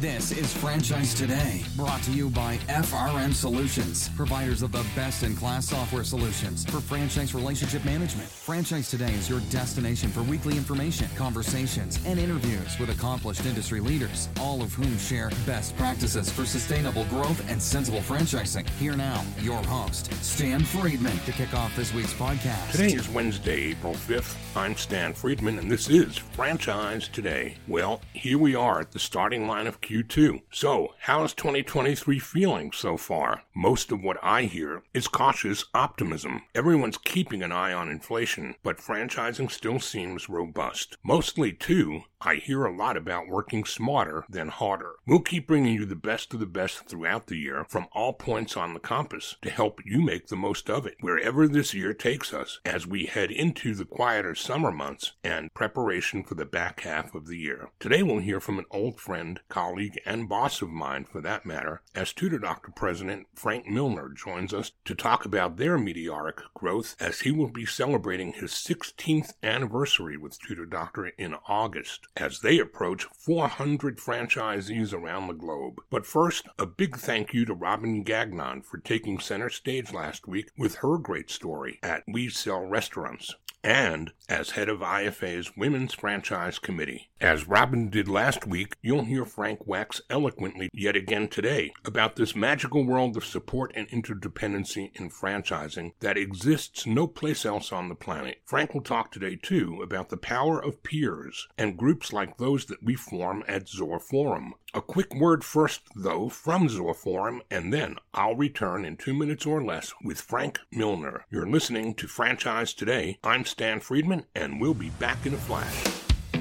This 0.00 0.32
is 0.32 0.52
Franchise 0.52 1.14
Today, 1.14 1.62
brought 1.76 2.02
to 2.02 2.10
you 2.10 2.28
by 2.28 2.56
FRM 2.66 3.32
Solutions, 3.32 4.08
providers 4.16 4.60
of 4.60 4.72
the 4.72 4.84
best 4.96 5.22
in 5.22 5.36
class 5.36 5.68
software 5.68 6.02
solutions 6.02 6.64
for 6.64 6.80
franchise 6.80 7.32
relationship 7.32 7.84
management. 7.84 8.28
Franchise 8.28 8.90
Today 8.90 9.14
is 9.14 9.30
your 9.30 9.38
destination 9.50 10.10
for 10.10 10.24
weekly 10.24 10.56
information, 10.56 11.06
conversations, 11.14 12.00
and 12.06 12.18
interviews 12.18 12.76
with 12.80 12.90
accomplished 12.90 13.46
industry 13.46 13.78
leaders, 13.78 14.28
all 14.40 14.62
of 14.62 14.74
whom 14.74 14.98
share 14.98 15.30
best 15.46 15.76
practices 15.76 16.28
for 16.28 16.44
sustainable 16.44 17.04
growth 17.04 17.48
and 17.48 17.62
sensible 17.62 18.00
franchising. 18.00 18.68
Here 18.70 18.96
now, 18.96 19.22
your 19.42 19.62
host, 19.62 20.12
Stan 20.24 20.64
Friedman, 20.64 21.18
to 21.20 21.30
kick 21.30 21.54
off 21.54 21.74
this 21.76 21.94
week's 21.94 22.14
podcast. 22.14 22.72
Today 22.72 22.94
is 22.94 23.08
Wednesday, 23.08 23.70
April 23.70 23.94
5th. 23.94 24.34
I'm 24.56 24.74
Stan 24.74 25.14
Friedman, 25.14 25.60
and 25.60 25.70
this 25.70 25.88
is 25.88 26.16
Franchise 26.16 27.06
Today. 27.06 27.54
Well, 27.68 28.00
here 28.12 28.38
we 28.38 28.56
are 28.56 28.80
at 28.80 28.90
the 28.90 28.98
starting 28.98 29.46
line 29.46 29.68
of 29.68 29.80
Q2. 29.84 30.40
So, 30.50 30.94
how's 31.00 31.34
2023 31.34 32.18
feeling 32.18 32.72
so 32.72 32.96
far? 32.96 33.42
Most 33.54 33.92
of 33.92 34.02
what 34.02 34.16
I 34.22 34.44
hear 34.44 34.82
is 34.94 35.08
cautious 35.08 35.66
optimism. 35.74 36.40
Everyone's 36.54 36.96
keeping 36.96 37.42
an 37.42 37.52
eye 37.52 37.74
on 37.74 37.90
inflation, 37.90 38.54
but 38.62 38.78
franchising 38.78 39.50
still 39.50 39.78
seems 39.78 40.30
robust. 40.30 40.96
Mostly, 41.04 41.52
too, 41.52 42.04
I 42.26 42.36
hear 42.36 42.64
a 42.64 42.74
lot 42.74 42.96
about 42.96 43.28
working 43.28 43.66
smarter 43.66 44.24
than 44.30 44.48
harder. 44.48 44.94
We'll 45.06 45.20
keep 45.20 45.46
bringing 45.46 45.74
you 45.74 45.84
the 45.84 45.94
best 45.94 46.32
of 46.32 46.40
the 46.40 46.46
best 46.46 46.86
throughout 46.86 47.26
the 47.26 47.36
year 47.36 47.66
from 47.68 47.86
all 47.92 48.14
points 48.14 48.56
on 48.56 48.72
the 48.72 48.80
compass 48.80 49.36
to 49.42 49.50
help 49.50 49.82
you 49.84 50.00
make 50.00 50.28
the 50.28 50.36
most 50.36 50.70
of 50.70 50.86
it, 50.86 50.96
wherever 51.00 51.46
this 51.46 51.74
year 51.74 51.92
takes 51.92 52.32
us, 52.32 52.60
as 52.64 52.86
we 52.86 53.04
head 53.04 53.30
into 53.30 53.74
the 53.74 53.84
quieter 53.84 54.34
summer 54.34 54.72
months 54.72 55.12
and 55.22 55.52
preparation 55.52 56.22
for 56.22 56.34
the 56.34 56.46
back 56.46 56.80
half 56.80 57.14
of 57.14 57.26
the 57.26 57.36
year. 57.36 57.68
Today 57.78 58.02
we'll 58.02 58.20
hear 58.20 58.40
from 58.40 58.58
an 58.58 58.64
old 58.70 58.98
friend, 58.98 59.40
colleague, 59.50 60.00
and 60.06 60.26
boss 60.26 60.62
of 60.62 60.70
mine 60.70 61.04
for 61.04 61.20
that 61.20 61.44
matter, 61.44 61.82
as 61.94 62.14
Tutor 62.14 62.38
Doctor 62.38 62.72
President 62.74 63.26
Frank 63.34 63.66
Milner 63.66 64.08
joins 64.08 64.54
us 64.54 64.72
to 64.86 64.94
talk 64.94 65.26
about 65.26 65.58
their 65.58 65.76
meteoric 65.76 66.40
growth 66.54 66.96
as 66.98 67.20
he 67.20 67.30
will 67.30 67.50
be 67.50 67.66
celebrating 67.66 68.32
his 68.32 68.52
16th 68.52 69.34
anniversary 69.42 70.16
with 70.16 70.38
Tutor 70.38 70.64
Doctor 70.64 71.08
in 71.18 71.34
August 71.46 72.06
as 72.16 72.40
they 72.40 72.58
approach 72.58 73.06
400 73.16 73.98
franchisees 73.98 74.92
around 74.92 75.26
the 75.26 75.34
globe. 75.34 75.80
But 75.90 76.06
first, 76.06 76.46
a 76.58 76.66
big 76.66 76.96
thank 76.96 77.34
you 77.34 77.44
to 77.44 77.54
Robin 77.54 78.02
Gagnon 78.02 78.62
for 78.62 78.78
taking 78.78 79.18
center 79.18 79.50
stage 79.50 79.92
last 79.92 80.28
week 80.28 80.50
with 80.56 80.76
her 80.76 80.98
great 80.98 81.30
story 81.30 81.78
at 81.82 82.04
We 82.06 82.28
Sell 82.28 82.64
Restaurants 82.64 83.34
and 83.64 84.12
as 84.28 84.50
head 84.50 84.68
of 84.68 84.80
IFA's 84.80 85.56
Women's 85.56 85.94
Franchise 85.94 86.58
Committee. 86.58 87.10
As 87.20 87.48
Robin 87.48 87.88
did 87.88 88.08
last 88.08 88.46
week, 88.46 88.76
you'll 88.82 89.04
hear 89.04 89.24
Frank 89.24 89.66
wax 89.66 90.02
eloquently 90.10 90.68
yet 90.72 90.94
again 90.94 91.28
today 91.28 91.72
about 91.84 92.16
this 92.16 92.36
magical 92.36 92.84
world 92.84 93.16
of 93.16 93.24
support 93.24 93.72
and 93.74 93.88
interdependency 93.88 94.90
in 94.94 95.08
franchising 95.08 95.92
that 96.00 96.18
exists 96.18 96.86
no 96.86 97.06
place 97.06 97.46
else 97.46 97.72
on 97.72 97.88
the 97.88 97.94
planet. 97.94 98.42
Frank 98.44 98.74
will 98.74 98.82
talk 98.82 99.10
today 99.10 99.36
too 99.42 99.80
about 99.82 100.10
the 100.10 100.16
power 100.18 100.62
of 100.62 100.82
peers 100.82 101.48
and 101.56 101.78
groups 101.78 102.12
like 102.12 102.36
those 102.36 102.66
that 102.66 102.82
we 102.82 102.94
form 102.94 103.42
at 103.48 103.68
Zor 103.68 103.98
Forum. 103.98 104.54
A 104.76 104.82
quick 104.82 105.14
word 105.14 105.44
first, 105.44 105.82
though, 105.94 106.28
from 106.28 106.68
Zor 106.68 106.94
Forum, 106.94 107.42
and 107.48 107.72
then 107.72 107.94
I'll 108.12 108.34
return 108.34 108.84
in 108.84 108.96
two 108.96 109.14
minutes 109.14 109.46
or 109.46 109.62
less 109.62 109.94
with 110.02 110.20
Frank 110.20 110.58
Milner. 110.72 111.26
You're 111.30 111.46
listening 111.46 111.94
to 111.94 112.08
Franchise 112.08 112.74
Today. 112.74 113.18
I'm 113.22 113.44
Stan 113.44 113.78
Friedman, 113.78 114.26
and 114.34 114.60
we'll 114.60 114.74
be 114.74 114.90
back 114.90 115.26
in 115.26 115.34
a 115.34 115.36
flash. 115.36 115.84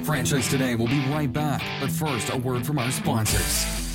Franchise 0.03 0.49
Today 0.49 0.73
will 0.73 0.87
be 0.87 1.05
right 1.11 1.31
back, 1.31 1.61
but 1.79 1.91
first, 1.91 2.31
a 2.33 2.37
word 2.37 2.65
from 2.65 2.79
our 2.79 2.89
sponsors. 2.89 3.82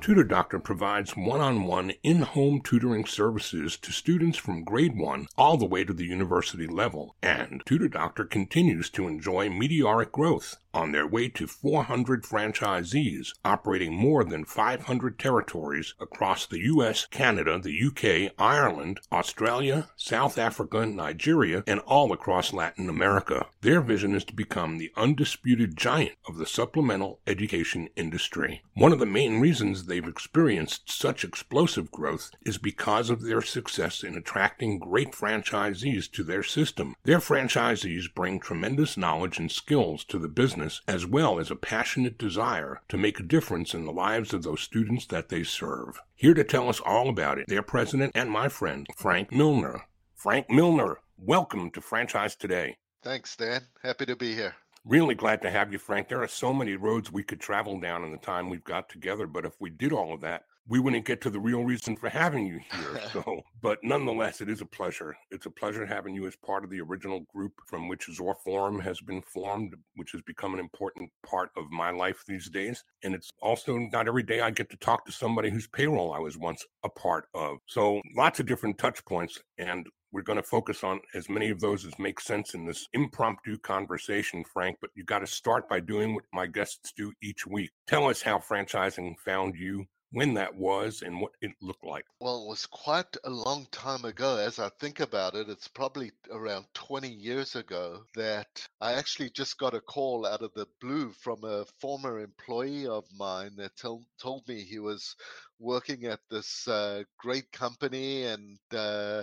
Tutor 0.00 0.24
Doctor 0.24 0.58
provides 0.58 1.16
one 1.16 1.40
on 1.40 1.64
one 1.64 1.92
in 2.02 2.22
home 2.22 2.62
tutoring 2.62 3.04
services 3.04 3.76
to 3.78 3.92
students 3.92 4.38
from 4.38 4.64
grade 4.64 4.96
1 4.96 5.26
all 5.36 5.58
the 5.58 5.66
way 5.66 5.84
to 5.84 5.92
the 5.92 6.06
university 6.06 6.66
level, 6.66 7.14
and 7.22 7.62
Tutor 7.66 7.88
Doctor 7.88 8.24
continues 8.24 8.88
to 8.90 9.06
enjoy 9.06 9.50
meteoric 9.50 10.10
growth 10.10 10.56
on 10.72 10.92
their 10.92 11.06
way 11.06 11.28
to 11.28 11.46
400 11.46 12.22
franchisees 12.22 13.32
operating 13.44 13.94
more 13.94 14.24
than 14.24 14.44
500 14.44 15.18
territories 15.18 15.94
across 16.00 16.46
the 16.46 16.60
US, 16.60 17.06
Canada, 17.06 17.58
the 17.58 17.82
UK, 17.86 18.32
Ireland, 18.38 19.00
Australia, 19.10 19.88
South 19.96 20.38
Africa, 20.38 20.86
Nigeria, 20.86 21.64
and 21.66 21.80
all 21.80 22.12
across 22.12 22.52
Latin 22.52 22.88
America. 22.88 23.46
Their 23.62 23.80
vision 23.80 24.14
is 24.14 24.24
to 24.26 24.34
become 24.34 24.78
the 24.78 24.92
undisputed 24.96 25.76
giant 25.76 26.16
of 26.28 26.38
the 26.38 26.46
supplemental 26.46 27.20
education 27.26 27.88
industry. 27.96 28.62
One 28.74 28.92
of 28.92 28.98
the 28.98 29.06
main 29.06 29.40
reasons 29.40 29.86
they've 29.86 30.06
experienced 30.06 30.90
such 30.90 31.24
explosive 31.24 31.90
growth 31.90 32.30
is 32.42 32.58
because 32.58 33.10
of 33.10 33.22
their 33.22 33.42
success 33.42 34.02
in 34.02 34.16
attracting 34.16 34.78
great 34.78 35.12
franchisees 35.12 36.10
to 36.12 36.22
their 36.22 36.42
system. 36.42 36.94
Their 37.04 37.18
franchisees 37.18 38.12
bring 38.14 38.38
tremendous 38.38 38.96
knowledge 38.96 39.38
and 39.38 39.50
skills 39.50 40.04
to 40.04 40.18
the 40.18 40.28
business 40.28 40.59
as 40.86 41.06
well 41.06 41.38
as 41.38 41.50
a 41.50 41.56
passionate 41.56 42.18
desire 42.18 42.82
to 42.88 42.98
make 42.98 43.18
a 43.18 43.24
difference 43.24 43.74
in 43.74 43.84
the 43.84 43.92
lives 43.92 44.32
of 44.34 44.42
those 44.42 44.60
students 44.60 45.06
that 45.06 45.28
they 45.28 45.42
serve. 45.42 46.00
Here 46.14 46.34
to 46.34 46.44
tell 46.44 46.68
us 46.68 46.80
all 46.80 47.08
about 47.08 47.38
it, 47.38 47.46
their 47.48 47.62
president 47.62 48.12
and 48.14 48.30
my 48.30 48.48
friend, 48.48 48.86
Frank 48.96 49.32
Milner. 49.32 49.82
Frank 50.14 50.50
Milner, 50.50 50.98
welcome 51.16 51.70
to 51.70 51.80
Franchise 51.80 52.34
Today. 52.36 52.76
Thanks, 53.02 53.30
Stan. 53.30 53.62
Happy 53.82 54.06
to 54.06 54.16
be 54.16 54.34
here. 54.34 54.54
Really 54.84 55.14
glad 55.14 55.42
to 55.42 55.50
have 55.50 55.72
you, 55.72 55.78
Frank. 55.78 56.08
There 56.08 56.22
are 56.22 56.28
so 56.28 56.52
many 56.52 56.74
roads 56.74 57.12
we 57.12 57.22
could 57.22 57.40
travel 57.40 57.78
down 57.78 58.04
in 58.04 58.12
the 58.12 58.18
time 58.18 58.48
we've 58.48 58.64
got 58.64 58.88
together, 58.88 59.26
but 59.26 59.44
if 59.44 59.60
we 59.60 59.70
did 59.70 59.92
all 59.92 60.14
of 60.14 60.20
that, 60.22 60.44
we 60.68 60.78
wouldn't 60.78 61.04
get 61.04 61.20
to 61.22 61.30
the 61.30 61.40
real 61.40 61.64
reason 61.64 61.96
for 61.96 62.08
having 62.08 62.46
you 62.46 62.60
here. 62.72 63.00
So, 63.10 63.42
but 63.60 63.78
nonetheless, 63.82 64.40
it 64.40 64.48
is 64.48 64.60
a 64.60 64.66
pleasure. 64.66 65.16
It's 65.32 65.46
a 65.46 65.50
pleasure 65.50 65.84
having 65.84 66.14
you 66.14 66.28
as 66.28 66.36
part 66.36 66.62
of 66.62 66.70
the 66.70 66.80
original 66.80 67.20
group 67.34 67.52
from 67.66 67.88
which 67.88 68.06
Zor 68.12 68.36
Forum 68.44 68.78
has 68.78 69.00
been 69.00 69.20
formed, 69.20 69.74
which 69.96 70.12
has 70.12 70.22
become 70.22 70.54
an 70.54 70.60
important 70.60 71.10
part 71.26 71.50
of 71.56 71.70
my 71.72 71.90
life 71.90 72.22
these 72.28 72.48
days. 72.48 72.84
And 73.02 73.14
it's 73.14 73.30
also 73.42 73.78
not 73.78 74.06
every 74.06 74.22
day 74.22 74.42
I 74.42 74.50
get 74.50 74.70
to 74.70 74.76
talk 74.76 75.04
to 75.06 75.12
somebody 75.12 75.50
whose 75.50 75.66
payroll 75.66 76.12
I 76.12 76.20
was 76.20 76.38
once 76.38 76.64
a 76.84 76.88
part 76.88 77.26
of. 77.34 77.56
So, 77.66 78.00
lots 78.16 78.38
of 78.38 78.46
different 78.46 78.78
touch 78.78 79.04
points. 79.04 79.40
And 79.58 79.88
we're 80.12 80.22
going 80.22 80.36
to 80.36 80.42
focus 80.42 80.84
on 80.84 81.00
as 81.14 81.28
many 81.28 81.50
of 81.50 81.60
those 81.60 81.84
as 81.84 81.98
make 81.98 82.20
sense 82.20 82.54
in 82.54 82.66
this 82.66 82.86
impromptu 82.92 83.58
conversation, 83.58 84.44
Frank. 84.44 84.76
But 84.80 84.90
you 84.94 85.04
got 85.04 85.20
to 85.20 85.26
start 85.26 85.68
by 85.68 85.80
doing 85.80 86.14
what 86.14 86.24
my 86.32 86.46
guests 86.46 86.92
do 86.96 87.12
each 87.22 87.46
week. 87.46 87.70
Tell 87.86 88.08
us 88.08 88.22
how 88.22 88.38
franchising 88.38 89.18
found 89.18 89.56
you 89.56 89.86
when 90.12 90.34
that 90.34 90.54
was 90.54 91.02
and 91.02 91.20
what 91.20 91.32
it 91.40 91.52
looked 91.60 91.84
like. 91.84 92.04
Well, 92.20 92.44
it 92.44 92.48
was 92.48 92.66
quite 92.66 93.16
a 93.24 93.30
long 93.30 93.66
time 93.70 94.04
ago. 94.04 94.36
As 94.36 94.58
I 94.58 94.68
think 94.80 95.00
about 95.00 95.34
it, 95.34 95.48
it's 95.48 95.68
probably 95.68 96.10
around 96.32 96.66
20 96.74 97.08
years 97.08 97.54
ago 97.54 98.02
that 98.16 98.66
I 98.80 98.94
actually 98.94 99.30
just 99.30 99.58
got 99.58 99.74
a 99.74 99.80
call 99.80 100.26
out 100.26 100.42
of 100.42 100.52
the 100.54 100.66
blue 100.80 101.12
from 101.12 101.44
a 101.44 101.64
former 101.80 102.20
employee 102.20 102.86
of 102.86 103.04
mine 103.16 103.52
that 103.56 103.76
told, 103.76 104.04
told 104.20 104.46
me 104.48 104.62
he 104.62 104.80
was 104.80 105.14
working 105.60 106.06
at 106.06 106.20
this 106.30 106.66
uh, 106.66 107.04
great 107.18 107.50
company 107.52 108.24
and 108.24 108.58
uh, 108.72 109.22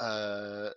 uh, 0.00 0.70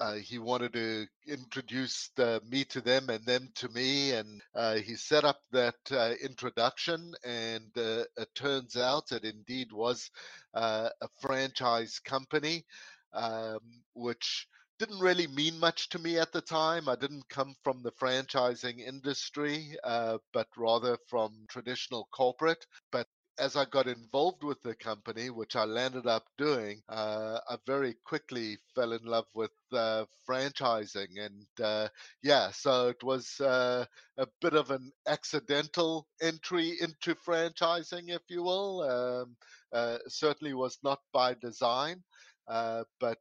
uh, 0.00 0.14
he 0.14 0.38
wanted 0.38 0.72
to 0.74 1.06
introduce 1.26 2.10
me 2.48 2.64
to 2.64 2.80
them 2.80 3.10
and 3.10 3.24
them 3.24 3.48
to 3.56 3.68
me, 3.70 4.12
and 4.12 4.40
uh, 4.54 4.76
he 4.76 4.94
set 4.94 5.24
up 5.24 5.40
that 5.52 5.74
uh, 5.90 6.12
introduction. 6.22 7.14
And 7.24 7.70
uh, 7.76 8.04
it 8.16 8.28
turns 8.34 8.76
out 8.76 9.12
it 9.12 9.24
indeed 9.24 9.72
was 9.72 10.10
uh, 10.54 10.88
a 11.00 11.08
franchise 11.20 11.98
company, 11.98 12.64
um, 13.12 13.58
which 13.94 14.46
didn't 14.78 15.00
really 15.00 15.26
mean 15.26 15.58
much 15.58 15.88
to 15.88 15.98
me 15.98 16.18
at 16.18 16.32
the 16.32 16.40
time. 16.40 16.88
I 16.88 16.94
didn't 16.94 17.28
come 17.28 17.56
from 17.64 17.82
the 17.82 17.90
franchising 17.90 18.78
industry, 18.78 19.74
but 19.82 20.46
rather 20.56 20.96
from 21.08 21.32
traditional 21.48 22.08
corporate. 22.12 22.64
But 22.92 23.08
as 23.38 23.56
I 23.56 23.64
got 23.64 23.86
involved 23.86 24.42
with 24.42 24.60
the 24.62 24.74
company, 24.74 25.30
which 25.30 25.56
I 25.56 25.64
landed 25.64 26.06
up 26.06 26.24
doing, 26.36 26.82
uh, 26.88 27.38
I 27.48 27.56
very 27.66 27.94
quickly 28.04 28.58
fell 28.74 28.92
in 28.92 29.04
love 29.04 29.26
with 29.34 29.52
uh, 29.72 30.04
franchising. 30.28 31.18
And 31.18 31.46
uh, 31.62 31.88
yeah, 32.22 32.50
so 32.50 32.88
it 32.88 33.02
was 33.02 33.40
uh, 33.40 33.84
a 34.16 34.26
bit 34.40 34.54
of 34.54 34.70
an 34.70 34.92
accidental 35.06 36.06
entry 36.20 36.76
into 36.80 37.14
franchising, 37.14 38.08
if 38.08 38.22
you 38.28 38.42
will. 38.42 38.82
Um, 38.82 39.36
uh, 39.72 39.98
certainly 40.08 40.54
was 40.54 40.78
not 40.82 41.00
by 41.12 41.34
design. 41.34 42.02
Uh, 42.48 42.84
but 42.98 43.18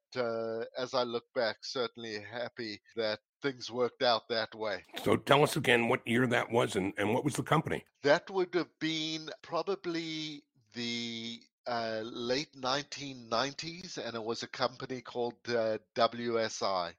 as 0.78 0.94
I 0.94 1.04
look 1.04 1.26
back, 1.36 1.58
certainly 1.62 2.20
happy 2.20 2.80
that 2.96 3.20
things 3.42 3.70
worked 3.70 4.02
out 4.02 4.28
that 4.30 4.56
way. 4.56 4.84
So 5.04 5.18
tell 5.18 5.44
us 5.44 5.58
again 5.58 5.90
what 5.90 6.08
year 6.08 6.26
that 6.28 6.52
was 6.52 6.76
and, 6.76 6.94
and 6.98 7.14
what 7.14 7.24
was 7.26 7.36
the 7.36 7.44
company? 7.44 7.86
That 8.04 8.30
would 8.30 8.54
have 8.56 8.80
been 8.80 9.30
probably 9.42 10.44
the 10.74 11.42
uh, 11.68 12.02
late 12.04 12.54
1990s, 12.56 13.98
and 13.98 14.16
it 14.16 14.24
was 14.24 14.44
a 14.44 14.48
company 14.48 15.02
called 15.02 15.36
uh, 15.50 15.78
WSI. 15.96 16.94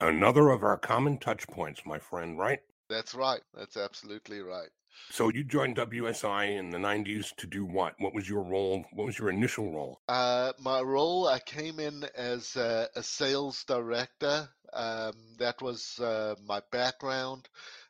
Another 0.00 0.50
of 0.50 0.62
our 0.62 0.76
common 0.76 1.18
touch 1.18 1.46
points, 1.48 1.80
my 1.84 1.98
friend, 1.98 2.38
right? 2.38 2.60
That's 2.88 3.14
right. 3.14 3.40
That's 3.54 3.76
absolutely 3.76 4.40
right. 4.40 4.68
So 5.10 5.30
you 5.30 5.44
joined 5.44 5.76
WSI 5.76 6.58
in 6.58 6.70
the 6.70 6.78
90s 6.78 7.34
to 7.36 7.46
do 7.46 7.64
what? 7.64 7.94
What 7.98 8.14
was 8.14 8.28
your 8.28 8.42
role? 8.42 8.84
What 8.92 9.06
was 9.06 9.18
your 9.18 9.30
initial 9.30 9.72
role? 9.72 10.00
Uh, 10.08 10.52
my 10.58 10.80
role, 10.80 11.26
I 11.26 11.38
came 11.40 11.80
in 11.80 12.04
as 12.16 12.56
a, 12.56 12.88
a 12.94 13.02
sales 13.02 13.64
director. 13.64 14.48
Um, 14.72 15.14
that 15.38 15.62
was 15.62 15.98
uh, 15.98 16.34
my 16.46 16.60
background. 16.70 17.48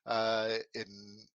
Uh, 0.09 0.57
in 0.75 0.87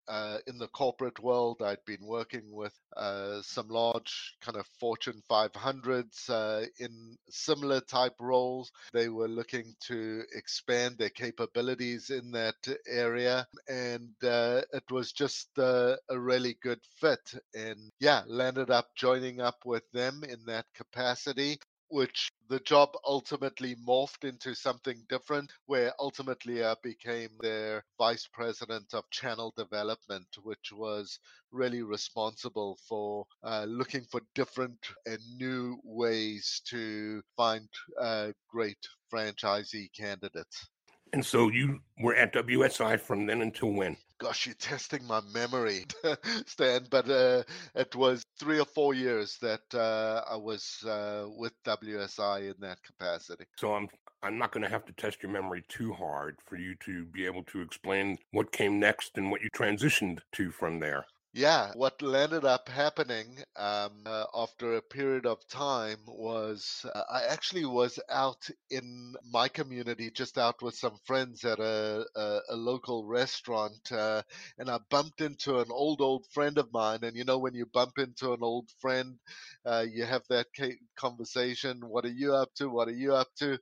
uh, 0.07 0.39
in 0.47 0.57
the 0.57 0.67
corporate 0.67 1.19
world, 1.19 1.61
I'd 1.61 1.85
been 1.85 2.03
working 2.05 2.51
with 2.51 2.73
uh, 2.97 3.41
some 3.43 3.67
large 3.69 4.35
kind 4.41 4.57
of 4.57 4.65
Fortune 4.79 5.21
500s 5.29 6.29
uh, 6.29 6.65
in 6.79 7.15
similar 7.29 7.79
type 7.81 8.15
roles. 8.19 8.71
They 8.91 9.09
were 9.09 9.27
looking 9.27 9.75
to 9.87 10.23
expand 10.35 10.97
their 10.97 11.11
capabilities 11.11 12.09
in 12.09 12.31
that 12.31 12.55
area, 12.87 13.47
and 13.69 14.09
uh, 14.23 14.61
it 14.73 14.91
was 14.91 15.11
just 15.13 15.49
a 15.57 15.97
really 16.11 16.57
good 16.61 16.81
fit. 16.99 17.33
And 17.53 17.91
yeah, 17.99 18.23
landed 18.25 18.71
up 18.71 18.87
joining 18.95 19.39
up 19.39 19.59
with 19.65 19.83
them 19.93 20.23
in 20.27 20.39
that 20.47 20.65
capacity 20.73 21.59
which 21.93 22.31
the 22.49 22.59
job 22.61 22.89
ultimately 23.05 23.75
morphed 23.87 24.27
into 24.27 24.55
something 24.55 24.97
different, 25.09 25.51
where 25.67 25.93
ultimately 25.99 26.63
I 26.65 26.73
became 26.81 27.29
their 27.39 27.83
vice 27.99 28.27
president 28.33 28.95
of 28.95 29.07
channel 29.11 29.53
development, 29.55 30.25
which 30.41 30.71
was 30.73 31.19
really 31.51 31.83
responsible 31.83 32.79
for 32.89 33.27
uh, 33.43 33.65
looking 33.65 34.05
for 34.05 34.21
different 34.33 34.79
and 35.05 35.19
new 35.37 35.79
ways 35.83 36.63
to 36.65 37.21
find 37.37 37.69
uh, 38.01 38.29
great 38.49 38.79
franchisee 39.13 39.93
candidates. 39.95 40.67
And 41.13 41.23
so 41.23 41.49
you 41.49 41.79
were 41.99 42.15
at 42.15 42.33
WSI 42.33 42.99
from 42.99 43.27
then 43.27 43.43
until 43.43 43.69
when? 43.69 43.97
Gosh, 44.23 44.45
you're 44.45 44.55
testing 44.55 45.05
my 45.05 45.19
memory, 45.33 45.83
Stan, 46.45 46.87
but 46.89 47.09
uh, 47.09 47.43
it 47.75 47.93
was 47.93 48.23
three 48.39 48.57
or 48.57 48.63
four 48.63 48.93
years 48.93 49.37
that 49.41 49.63
uh, 49.73 50.23
I 50.25 50.37
was 50.37 50.81
uh, 50.87 51.25
with 51.37 51.51
WSI 51.65 52.47
in 52.47 52.55
that 52.61 52.81
capacity. 52.83 53.43
So 53.57 53.73
I'm 53.73 53.89
I'm 54.23 54.37
not 54.37 54.53
going 54.53 54.63
to 54.63 54.69
have 54.69 54.85
to 54.85 54.93
test 54.93 55.21
your 55.21 55.29
memory 55.29 55.61
too 55.67 55.91
hard 55.91 56.37
for 56.45 56.55
you 56.55 56.73
to 56.85 57.03
be 57.03 57.25
able 57.25 57.43
to 57.43 57.59
explain 57.59 58.17
what 58.31 58.53
came 58.53 58.79
next 58.79 59.17
and 59.17 59.29
what 59.29 59.41
you 59.41 59.49
transitioned 59.53 60.19
to 60.35 60.51
from 60.51 60.79
there. 60.79 61.03
Yeah, 61.35 61.71
what 61.73 61.95
ended 62.03 62.45
up 62.45 62.69
happening 62.69 63.39
um, 63.55 64.03
uh, 64.05 64.25
after 64.35 64.75
a 64.75 64.83
period 64.83 65.25
of 65.25 65.39
time 65.47 65.97
was 66.05 66.85
uh, 66.93 67.01
I 67.11 67.23
actually 67.23 67.65
was 67.65 67.99
out 68.07 68.47
in 68.69 69.15
my 69.31 69.47
community, 69.47 70.11
just 70.11 70.37
out 70.37 70.61
with 70.61 70.75
some 70.75 70.95
friends 71.05 71.43
at 71.43 71.57
a, 71.59 72.05
a, 72.15 72.39
a 72.49 72.55
local 72.55 73.07
restaurant, 73.07 73.91
uh, 73.91 74.21
and 74.59 74.69
I 74.69 74.77
bumped 74.91 75.21
into 75.21 75.57
an 75.59 75.71
old, 75.71 76.01
old 76.01 76.27
friend 76.31 76.59
of 76.59 76.71
mine. 76.71 76.99
And 77.01 77.17
you 77.17 77.23
know, 77.25 77.39
when 77.39 77.55
you 77.55 77.65
bump 77.65 77.97
into 77.97 78.33
an 78.33 78.43
old 78.43 78.69
friend, 78.79 79.17
uh, 79.65 79.85
you 79.91 80.05
have 80.05 80.23
that 80.29 80.47
conversation 80.95 81.79
What 81.81 82.05
are 82.05 82.09
you 82.21 82.35
up 82.35 82.53
to? 82.57 82.69
What 82.69 82.87
are 82.89 82.91
you 83.05 83.15
up 83.15 83.29
to? 83.39 83.57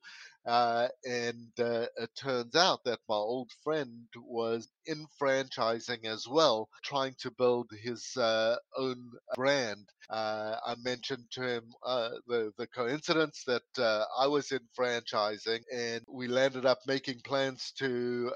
Uh, 0.45 0.87
and 1.05 1.51
uh, 1.59 1.85
it 1.97 2.09
turns 2.15 2.55
out 2.55 2.83
that 2.83 2.99
my 3.07 3.15
old 3.15 3.51
friend 3.63 4.07
was 4.17 4.69
in 4.87 5.05
franchising 5.21 6.05
as 6.05 6.27
well, 6.27 6.67
trying 6.83 7.13
to 7.19 7.31
build 7.31 7.69
his 7.83 8.17
uh, 8.17 8.55
own 8.77 9.11
brand. 9.35 9.87
Uh, 10.09 10.57
I 10.65 10.75
mentioned 10.83 11.25
to 11.33 11.41
him 11.43 11.63
uh, 11.85 12.09
the, 12.27 12.51
the 12.57 12.67
coincidence 12.67 13.43
that 13.45 13.63
uh, 13.77 14.05
I 14.19 14.27
was 14.27 14.51
in 14.51 14.59
franchising, 14.77 15.61
and 15.73 16.01
we 16.09 16.27
landed 16.27 16.65
up 16.65 16.79
making 16.87 17.21
plans 17.23 17.71
to 17.77 18.31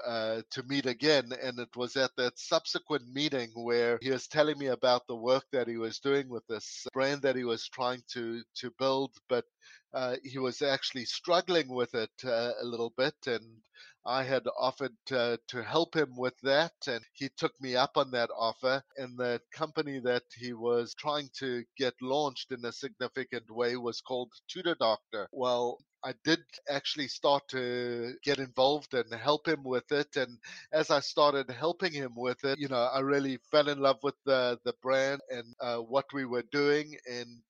to 0.50 0.62
meet 0.68 0.86
again. 0.86 1.32
And 1.42 1.58
it 1.58 1.74
was 1.76 1.96
at 1.96 2.10
that 2.16 2.38
subsequent 2.38 3.04
meeting 3.12 3.50
where 3.54 3.98
he 4.00 4.10
was 4.10 4.28
telling 4.28 4.58
me 4.58 4.66
about 4.68 5.06
the 5.08 5.16
work 5.16 5.44
that 5.52 5.68
he 5.68 5.76
was 5.76 5.98
doing 5.98 6.28
with 6.28 6.46
this 6.48 6.86
brand 6.92 7.22
that 7.22 7.36
he 7.36 7.44
was 7.44 7.68
trying 7.68 8.02
to 8.12 8.42
to 8.60 8.70
build, 8.78 9.12
but 9.28 9.44
uh, 9.96 10.16
he 10.22 10.38
was 10.38 10.60
actually 10.60 11.06
struggling 11.06 11.68
with 11.68 11.94
it 11.94 12.10
uh, 12.24 12.52
a 12.60 12.64
little 12.64 12.92
bit, 12.98 13.14
and 13.26 13.44
I 14.04 14.24
had 14.24 14.44
offered 14.58 14.94
to, 15.06 15.40
to 15.48 15.62
help 15.62 15.96
him 15.96 16.16
with 16.16 16.34
that, 16.42 16.74
and 16.86 17.00
he 17.14 17.30
took 17.36 17.52
me 17.62 17.76
up 17.76 17.96
on 17.96 18.10
that 18.12 18.28
offer. 18.36 18.82
And 18.98 19.18
the 19.18 19.40
company 19.52 19.98
that 20.00 20.24
he 20.36 20.52
was 20.52 20.94
trying 20.94 21.30
to 21.38 21.64
get 21.78 21.94
launched 22.02 22.52
in 22.52 22.64
a 22.66 22.72
significant 22.72 23.50
way 23.50 23.76
was 23.76 24.02
called 24.02 24.32
Tutor 24.48 24.76
Doctor. 24.78 25.28
Well, 25.32 25.78
I 26.04 26.12
did 26.24 26.40
actually 26.68 27.08
start 27.08 27.48
to 27.48 28.14
get 28.22 28.38
involved 28.38 28.94
and 28.94 29.12
help 29.12 29.48
him 29.48 29.64
with 29.64 29.90
it. 29.90 30.14
And 30.16 30.38
as 30.72 30.90
I 30.90 31.00
started 31.00 31.50
helping 31.50 31.92
him 31.92 32.12
with 32.14 32.44
it, 32.44 32.58
you 32.60 32.68
know, 32.68 32.84
I 32.84 33.00
really 33.00 33.38
fell 33.50 33.68
in 33.68 33.78
love 33.78 33.98
with 34.02 34.14
the 34.26 34.58
the 34.64 34.74
brand 34.82 35.20
and 35.30 35.46
uh, 35.60 35.78
what 35.78 36.04
we 36.12 36.26
were 36.26 36.44
doing, 36.52 36.94
and 37.10 37.42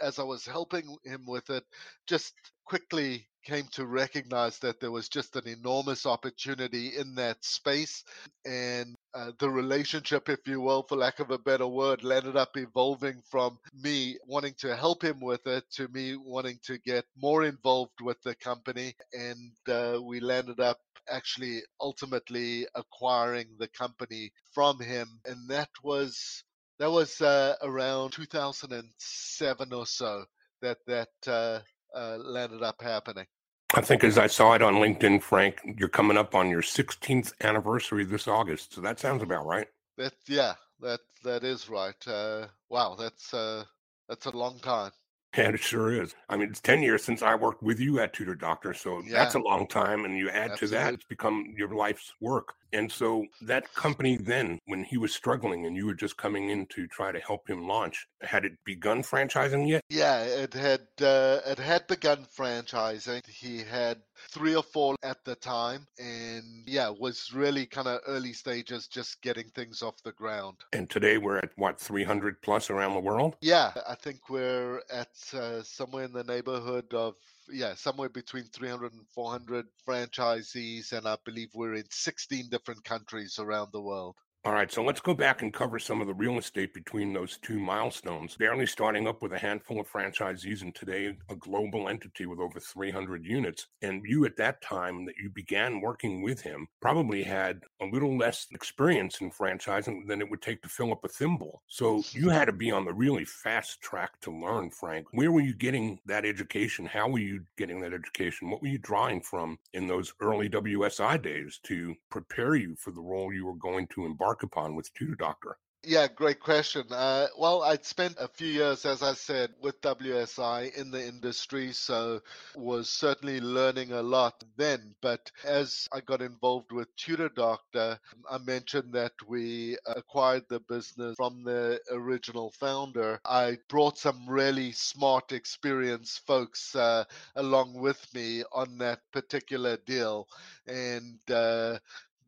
as 0.00 0.18
I 0.18 0.22
was 0.24 0.44
helping 0.46 0.96
him 1.04 1.24
with 1.26 1.50
it, 1.50 1.64
just 2.06 2.32
quickly 2.64 3.26
came 3.44 3.66
to 3.72 3.86
recognize 3.86 4.58
that 4.58 4.80
there 4.80 4.90
was 4.90 5.08
just 5.08 5.36
an 5.36 5.46
enormous 5.46 6.06
opportunity 6.06 6.96
in 6.96 7.14
that 7.14 7.44
space. 7.44 8.02
And 8.46 8.94
uh, 9.14 9.32
the 9.38 9.50
relationship, 9.50 10.28
if 10.28 10.40
you 10.46 10.60
will, 10.60 10.82
for 10.88 10.96
lack 10.96 11.20
of 11.20 11.30
a 11.30 11.38
better 11.38 11.66
word, 11.66 12.04
ended 12.04 12.36
up 12.36 12.56
evolving 12.56 13.22
from 13.30 13.58
me 13.74 14.18
wanting 14.26 14.54
to 14.58 14.74
help 14.74 15.04
him 15.04 15.20
with 15.20 15.46
it 15.46 15.64
to 15.72 15.88
me 15.88 16.16
wanting 16.16 16.58
to 16.64 16.78
get 16.78 17.04
more 17.20 17.44
involved 17.44 18.00
with 18.00 18.20
the 18.22 18.34
company. 18.36 18.94
And 19.12 19.52
uh, 19.68 20.00
we 20.02 20.20
landed 20.20 20.60
up 20.60 20.78
actually 21.10 21.62
ultimately 21.80 22.66
acquiring 22.74 23.46
the 23.58 23.68
company 23.68 24.32
from 24.52 24.80
him. 24.80 25.06
And 25.26 25.48
that 25.50 25.68
was 25.82 26.42
that 26.78 26.90
was 26.90 27.20
uh, 27.20 27.54
around 27.62 28.12
2007 28.12 29.72
or 29.72 29.86
so 29.86 30.24
that 30.62 30.78
that 30.86 31.08
uh, 31.26 31.60
uh, 31.96 32.16
landed 32.18 32.62
up 32.62 32.80
happening. 32.82 33.26
I 33.74 33.80
think 33.80 34.04
as 34.04 34.18
I 34.18 34.28
saw 34.28 34.52
it 34.54 34.62
on 34.62 34.74
LinkedIn, 34.74 35.22
Frank, 35.22 35.60
you're 35.78 35.88
coming 35.88 36.16
up 36.16 36.34
on 36.34 36.48
your 36.48 36.62
16th 36.62 37.32
anniversary 37.40 38.04
this 38.04 38.28
August, 38.28 38.74
so 38.74 38.80
that 38.80 39.00
sounds 39.00 39.22
about 39.22 39.46
right. 39.46 39.66
That 39.98 40.14
yeah, 40.28 40.54
that 40.80 41.00
that 41.24 41.44
is 41.44 41.68
right. 41.68 42.06
Uh, 42.06 42.46
wow, 42.68 42.96
that's 42.98 43.32
uh, 43.34 43.64
that's 44.08 44.26
a 44.26 44.36
long 44.36 44.58
time. 44.60 44.92
Yeah, 45.36 45.48
it 45.50 45.60
sure 45.60 46.00
is. 46.00 46.14
I 46.28 46.36
mean, 46.36 46.48
it's 46.48 46.60
10 46.60 46.82
years 46.82 47.02
since 47.02 47.20
I 47.20 47.34
worked 47.34 47.62
with 47.62 47.80
you 47.80 47.98
at 47.98 48.12
Tutor 48.12 48.36
Doctor, 48.36 48.72
so 48.72 49.02
yeah. 49.04 49.18
that's 49.18 49.34
a 49.34 49.40
long 49.40 49.66
time. 49.66 50.04
And 50.04 50.16
you 50.16 50.28
add 50.28 50.52
Absolutely. 50.52 50.68
to 50.68 50.74
that, 50.74 50.94
it's 50.94 51.04
become 51.04 51.54
your 51.56 51.74
life's 51.74 52.12
work. 52.20 52.54
And 52.74 52.90
so 52.90 53.26
that 53.42 53.72
company 53.74 54.16
then, 54.16 54.58
when 54.66 54.82
he 54.82 54.98
was 54.98 55.14
struggling 55.14 55.64
and 55.64 55.76
you 55.76 55.86
were 55.86 55.94
just 55.94 56.16
coming 56.16 56.50
in 56.50 56.66
to 56.74 56.88
try 56.88 57.12
to 57.12 57.20
help 57.20 57.48
him 57.48 57.68
launch, 57.68 58.06
had 58.20 58.44
it 58.44 58.52
begun 58.64 59.02
franchising 59.02 59.68
yet? 59.68 59.82
Yeah, 59.88 60.22
it 60.22 60.52
had 60.52 60.80
uh, 61.00 61.40
it 61.46 61.58
had 61.58 61.86
begun 61.86 62.26
franchising. 62.36 63.24
He 63.28 63.58
had 63.58 63.98
three 64.28 64.56
or 64.56 64.62
four 64.62 64.96
at 65.04 65.24
the 65.24 65.36
time, 65.36 65.86
and 65.98 66.64
yeah, 66.66 66.88
was 66.88 67.32
really 67.32 67.66
kind 67.66 67.86
of 67.86 68.00
early 68.08 68.32
stages, 68.32 68.88
just 68.88 69.22
getting 69.22 69.48
things 69.50 69.80
off 69.80 70.02
the 70.02 70.12
ground. 70.12 70.56
And 70.72 70.90
today 70.90 71.18
we're 71.18 71.38
at 71.38 71.50
what 71.56 71.80
300 71.80 72.42
plus 72.42 72.70
around 72.70 72.94
the 72.94 73.00
world. 73.00 73.36
Yeah, 73.40 73.72
I 73.88 73.94
think 73.94 74.28
we're 74.28 74.80
at 74.92 75.10
uh, 75.32 75.62
somewhere 75.62 76.04
in 76.04 76.12
the 76.12 76.24
neighborhood 76.24 76.92
of 76.92 77.14
yeah, 77.50 77.74
somewhere 77.74 78.08
between 78.08 78.44
300 78.44 78.92
and 78.92 79.06
400 79.14 79.66
franchisees, 79.86 80.92
and 80.92 81.06
I 81.08 81.16
believe 81.24 81.50
we're 81.54 81.74
in 81.74 81.90
16 81.90 82.48
different 82.50 82.84
countries 82.84 83.38
around 83.38 83.72
the 83.72 83.82
world. 83.82 84.16
All 84.46 84.52
right, 84.52 84.70
so 84.70 84.84
let's 84.84 85.00
go 85.00 85.14
back 85.14 85.40
and 85.40 85.54
cover 85.54 85.78
some 85.78 86.02
of 86.02 86.06
the 86.06 86.12
real 86.12 86.36
estate 86.36 86.74
between 86.74 87.14
those 87.14 87.38
two 87.38 87.58
milestones. 87.58 88.36
Barely 88.36 88.66
starting 88.66 89.08
up 89.08 89.22
with 89.22 89.32
a 89.32 89.38
handful 89.38 89.80
of 89.80 89.90
franchisees, 89.90 90.60
and 90.60 90.74
today 90.74 91.16
a 91.30 91.36
global 91.36 91.88
entity 91.88 92.26
with 92.26 92.38
over 92.38 92.60
300 92.60 93.24
units. 93.24 93.68
And 93.80 94.02
you, 94.04 94.26
at 94.26 94.36
that 94.36 94.60
time 94.60 95.06
that 95.06 95.14
you 95.16 95.30
began 95.30 95.80
working 95.80 96.20
with 96.20 96.42
him, 96.42 96.68
probably 96.82 97.22
had 97.22 97.62
a 97.80 97.86
little 97.86 98.18
less 98.18 98.46
experience 98.52 99.22
in 99.22 99.30
franchising 99.30 100.06
than 100.06 100.20
it 100.20 100.28
would 100.28 100.42
take 100.42 100.60
to 100.64 100.68
fill 100.68 100.92
up 100.92 101.06
a 101.06 101.08
thimble. 101.08 101.62
So 101.66 102.02
you 102.10 102.28
had 102.28 102.44
to 102.44 102.52
be 102.52 102.70
on 102.70 102.84
the 102.84 102.92
really 102.92 103.24
fast 103.24 103.80
track 103.80 104.20
to 104.20 104.30
learn, 104.30 104.68
Frank. 104.72 105.06
Where 105.12 105.32
were 105.32 105.40
you 105.40 105.54
getting 105.54 106.00
that 106.04 106.26
education? 106.26 106.84
How 106.84 107.08
were 107.08 107.18
you 107.18 107.44
getting 107.56 107.80
that 107.80 107.94
education? 107.94 108.50
What 108.50 108.60
were 108.60 108.68
you 108.68 108.76
drawing 108.76 109.22
from 109.22 109.58
in 109.72 109.86
those 109.86 110.12
early 110.20 110.50
WSI 110.50 111.22
days 111.22 111.60
to 111.62 111.94
prepare 112.10 112.56
you 112.56 112.76
for 112.76 112.90
the 112.90 113.00
role 113.00 113.32
you 113.32 113.46
were 113.46 113.54
going 113.54 113.86
to 113.94 114.04
embark? 114.04 114.33
Embark 114.34 114.42
upon 114.42 114.74
with 114.74 114.92
Tutor 114.94 115.16
Doctor? 115.16 115.56
Yeah, 115.86 116.08
great 116.08 116.40
question. 116.40 116.84
Uh, 116.90 117.26
well, 117.38 117.62
I'd 117.62 117.84
spent 117.84 118.16
a 118.18 118.26
few 118.26 118.46
years, 118.46 118.86
as 118.86 119.02
I 119.02 119.12
said, 119.12 119.50
with 119.60 119.82
WSI 119.82 120.74
in 120.74 120.90
the 120.90 121.06
industry, 121.06 121.72
so 121.72 122.22
was 122.56 122.88
certainly 122.88 123.38
learning 123.38 123.92
a 123.92 124.00
lot 124.00 124.42
then. 124.56 124.94
But 125.02 125.30
as 125.44 125.86
I 125.92 126.00
got 126.00 126.22
involved 126.22 126.72
with 126.72 126.88
Tutor 126.96 127.28
Doctor, 127.28 127.98
I 128.30 128.38
mentioned 128.38 128.94
that 128.94 129.12
we 129.28 129.76
acquired 129.84 130.44
the 130.48 130.60
business 130.60 131.16
from 131.16 131.44
the 131.44 131.78
original 131.92 132.50
founder. 132.52 133.20
I 133.26 133.58
brought 133.68 133.98
some 133.98 134.26
really 134.26 134.72
smart, 134.72 135.32
experienced 135.32 136.24
folks 136.26 136.74
uh, 136.74 137.04
along 137.36 137.74
with 137.74 138.02
me 138.14 138.42
on 138.52 138.78
that 138.78 139.00
particular 139.12 139.76
deal, 139.84 140.28
and 140.66 141.18
uh, 141.30 141.78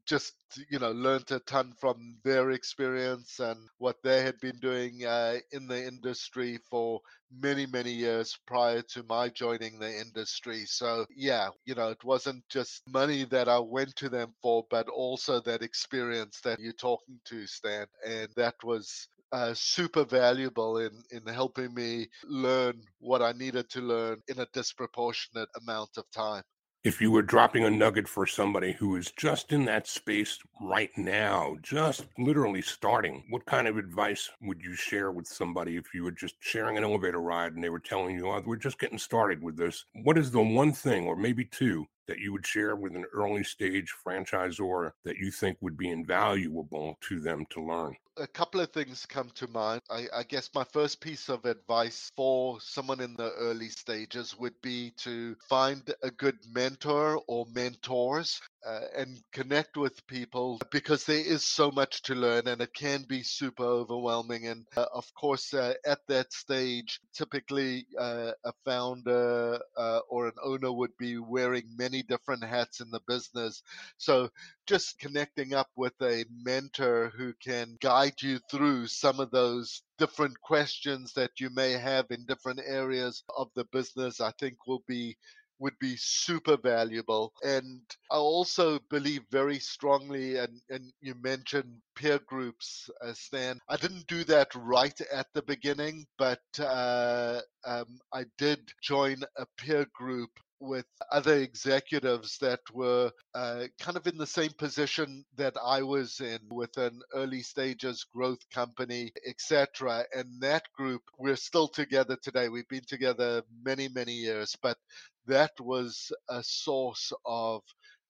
just 0.07 0.35
you 0.71 0.79
know 0.79 0.93
learned 0.93 1.31
a 1.33 1.41
ton 1.41 1.73
from 1.79 2.17
their 2.25 2.51
experience 2.53 3.41
and 3.41 3.59
what 3.79 3.97
they 4.03 4.23
had 4.23 4.39
been 4.41 4.59
doing 4.61 5.05
uh, 5.05 5.37
in 5.53 5.67
the 5.67 5.87
industry 5.87 6.59
for 6.71 7.01
many 7.31 7.67
many 7.67 7.93
years 7.93 8.39
prior 8.47 8.83
to 8.83 9.03
my 9.09 9.29
joining 9.29 9.79
the 9.79 10.01
industry. 10.01 10.65
So 10.67 11.07
yeah 11.15 11.49
you 11.65 11.75
know 11.75 11.89
it 11.91 12.05
wasn't 12.05 12.45
just 12.49 12.83
money 12.89 13.25
that 13.27 13.49
i 13.49 13.59
went 13.59 13.95
to 13.97 14.09
them 14.09 14.33
for 14.43 14.65
but 14.71 14.89
also 14.89 15.41
that 15.41 15.63
experience 15.63 16.41
that 16.43 16.61
you're 16.61 16.73
talking 16.73 17.21
to 17.27 17.47
stan. 17.47 17.87
And 18.07 18.29
that 18.37 18.55
was 18.65 19.09
uh, 19.33 19.55
super 19.55 20.05
valuable 20.05 20.79
in 20.79 20.93
in 21.11 21.27
helping 21.27 21.75
me 21.75 22.07
learn 22.25 22.81
what 23.01 23.23
I 23.23 23.33
needed 23.33 23.69
to 23.71 23.81
learn 23.81 24.23
in 24.29 24.39
a 24.41 24.47
disproportionate 24.53 25.49
amount 25.61 25.91
of 25.99 26.05
time 26.13 26.45
if 26.87 27.01
you 27.01 27.11
were 27.11 27.21
dropping 27.21 27.65
a 27.65 27.71
nugget 27.71 28.07
for 28.07 28.29
somebody 28.29 28.71
who 28.71 28.95
is 28.95 29.11
just 29.11 29.51
in 29.51 29.65
that 29.65 29.89
space 29.89 30.39
right 30.61 30.97
now, 30.97 31.57
just 31.61 32.07
literally 32.17 32.63
starting, 32.63 33.25
what 33.29 33.45
kind 33.45 33.67
of 33.67 33.77
advice 33.77 34.31
would 34.41 34.63
you 34.63 34.73
share 34.73 35.11
with 35.11 35.27
somebody 35.27 35.77
if 35.77 35.93
you 35.93 36.05
were 36.05 36.13
just 36.13 36.37
sharing 36.39 36.77
an 36.77 36.85
elevator 36.85 37.21
ride 37.21 37.55
and 37.55 37.65
they 37.65 37.71
were 37.71 37.81
telling 37.81 38.15
you, 38.15 38.29
oh, 38.29 38.41
we're 38.47 38.55
just 38.55 38.79
getting 38.79 38.99
started 38.99 39.43
with 39.43 39.57
this? 39.57 39.85
What 40.05 40.17
is 40.17 40.31
the 40.31 40.41
one 40.41 40.73
thing, 40.73 41.09
or 41.09 41.17
maybe 41.17 41.45
two, 41.45 41.87
that 42.07 42.21
you 42.21 42.31
would 42.31 42.47
share 42.47 42.77
with 42.77 42.95
an 42.95 43.05
early 43.13 43.43
stage 43.43 43.93
franchisor 44.07 44.93
that 45.05 45.17
you 45.17 45.33
think 45.33 45.59
would 45.61 45.77
be 45.77 45.91
invaluable 45.91 46.99
to 47.09 47.19
them 47.19 47.47
to 47.51 47.67
learn? 47.67 47.97
A 48.19 48.27
couple 48.27 48.61
of 48.61 48.71
things 48.71 49.07
come 49.07 49.31
to 49.35 49.49
mind. 49.49 49.83
I, 49.91 50.07
I, 50.15 50.23
guess 50.23 50.51
my 50.55 50.65
first 50.65 51.01
piece 51.01 51.29
of 51.29 51.45
advice 51.45 52.11
for 52.17 52.61
someone 52.61 53.01
in 53.01 53.15
the 53.15 53.31
early 53.33 53.69
stages 53.69 54.39
would 54.39 54.61
be 54.63 54.93
to 54.99 55.37
find 55.49 55.83
a 56.03 56.11
good 56.11 56.39
mentor 56.53 57.23
or 57.27 57.47
mentors 57.55 58.41
uh, 58.67 58.81
and 58.97 59.23
connect 59.33 59.77
with 59.77 60.07
people 60.09 60.61
because 60.71 61.05
there 61.05 61.25
is 61.25 61.45
so 61.45 61.71
much 61.71 62.03
to 62.03 62.15
learn 62.15 62.49
and 62.49 62.61
it 62.61 62.75
can 62.75 63.05
be 63.09 63.23
super 63.23 63.63
overwhelming. 63.63 64.49
And 64.49 64.67
uh, 64.77 64.87
of 64.93 65.07
course, 65.15 65.55
uh, 65.55 65.75
at 65.87 66.01
that 66.09 66.33
stage, 66.33 67.01
typically 67.15 67.87
uh, 67.99 68.33
a 68.45 68.53
founder 68.65 69.61
uh, 69.77 70.01
or 70.09 70.27
an 70.27 70.35
owner 70.43 70.73
would 70.73 70.97
be 70.99 71.19
wearing 71.19 71.65
many 71.79 72.03
different 72.03 72.43
hats 72.43 72.81
in 72.81 72.91
the 72.91 73.01
business. 73.07 73.63
So 73.99 74.31
just 74.67 74.99
connecting 74.99 75.55
up 75.55 75.69
with 75.77 75.95
a 76.03 76.25
mentor 76.43 77.13
who 77.17 77.35
can 77.35 77.77
guide 77.81 78.21
you 78.21 78.41
through 78.51 78.89
some 78.89 79.21
of 79.21 79.31
those 79.31 79.83
different 79.99 80.41
questions 80.41 81.13
that 81.15 81.39
you 81.39 81.51
may 81.51 81.73
have 81.73 82.07
in 82.11 82.27
different 82.27 82.61
areas 82.67 83.23
of 83.37 83.49
the 83.55 83.65
business, 83.73 84.21
I 84.21 84.33
think 84.33 84.67
will 84.67 84.83
be 84.89 85.17
would 85.59 85.79
be 85.79 85.97
super 85.97 86.57
valuable. 86.57 87.33
And 87.43 87.81
I 88.11 88.17
also 88.17 88.79
believe 88.91 89.23
very 89.31 89.59
strongly, 89.59 90.37
and, 90.37 90.61
and 90.71 90.93
you 91.01 91.15
mentioned 91.23 91.81
peer 91.95 92.21
groups, 92.27 92.91
uh, 93.03 93.13
Stan. 93.13 93.61
I 93.69 93.77
didn't 93.77 94.07
do 94.07 94.25
that 94.25 94.55
right 94.55 94.99
at 95.13 95.27
the 95.35 95.43
beginning, 95.43 96.07
but 96.19 96.41
uh, 96.59 97.41
um, 97.65 97.99
I 98.13 98.25
did 98.39 98.61
join 98.83 99.23
a 99.37 99.47
peer 99.59 99.87
group 99.95 100.31
with 100.61 100.87
other 101.13 101.37
executives 101.37 102.39
that 102.39 102.61
were 102.73 103.11
uh, 103.35 103.65
kind 103.79 103.97
of 103.97 104.07
in 104.07 104.17
the 104.17 104.27
same 104.27 104.53
position 104.59 105.25
that 105.37 105.55
I 105.63 105.83
was 105.83 106.21
in 106.21 106.39
with 106.51 106.77
an 106.79 107.01
early 107.15 107.43
stages 107.43 108.05
growth 108.15 108.39
company, 108.53 109.13
etc. 109.27 110.05
And 110.15 110.41
that 110.41 110.65
group, 110.77 111.03
we're 111.19 111.37
still 111.37 111.69
together 111.69 112.17
today. 112.23 112.49
We've 112.49 112.69
been 112.69 112.87
together 112.87 113.43
many, 113.65 113.89
many 113.89 114.13
years, 114.13 114.57
but 114.63 114.79
that 115.27 115.53
was 115.61 116.13
a 116.29 116.43
source 116.43 117.13
of 117.25 117.63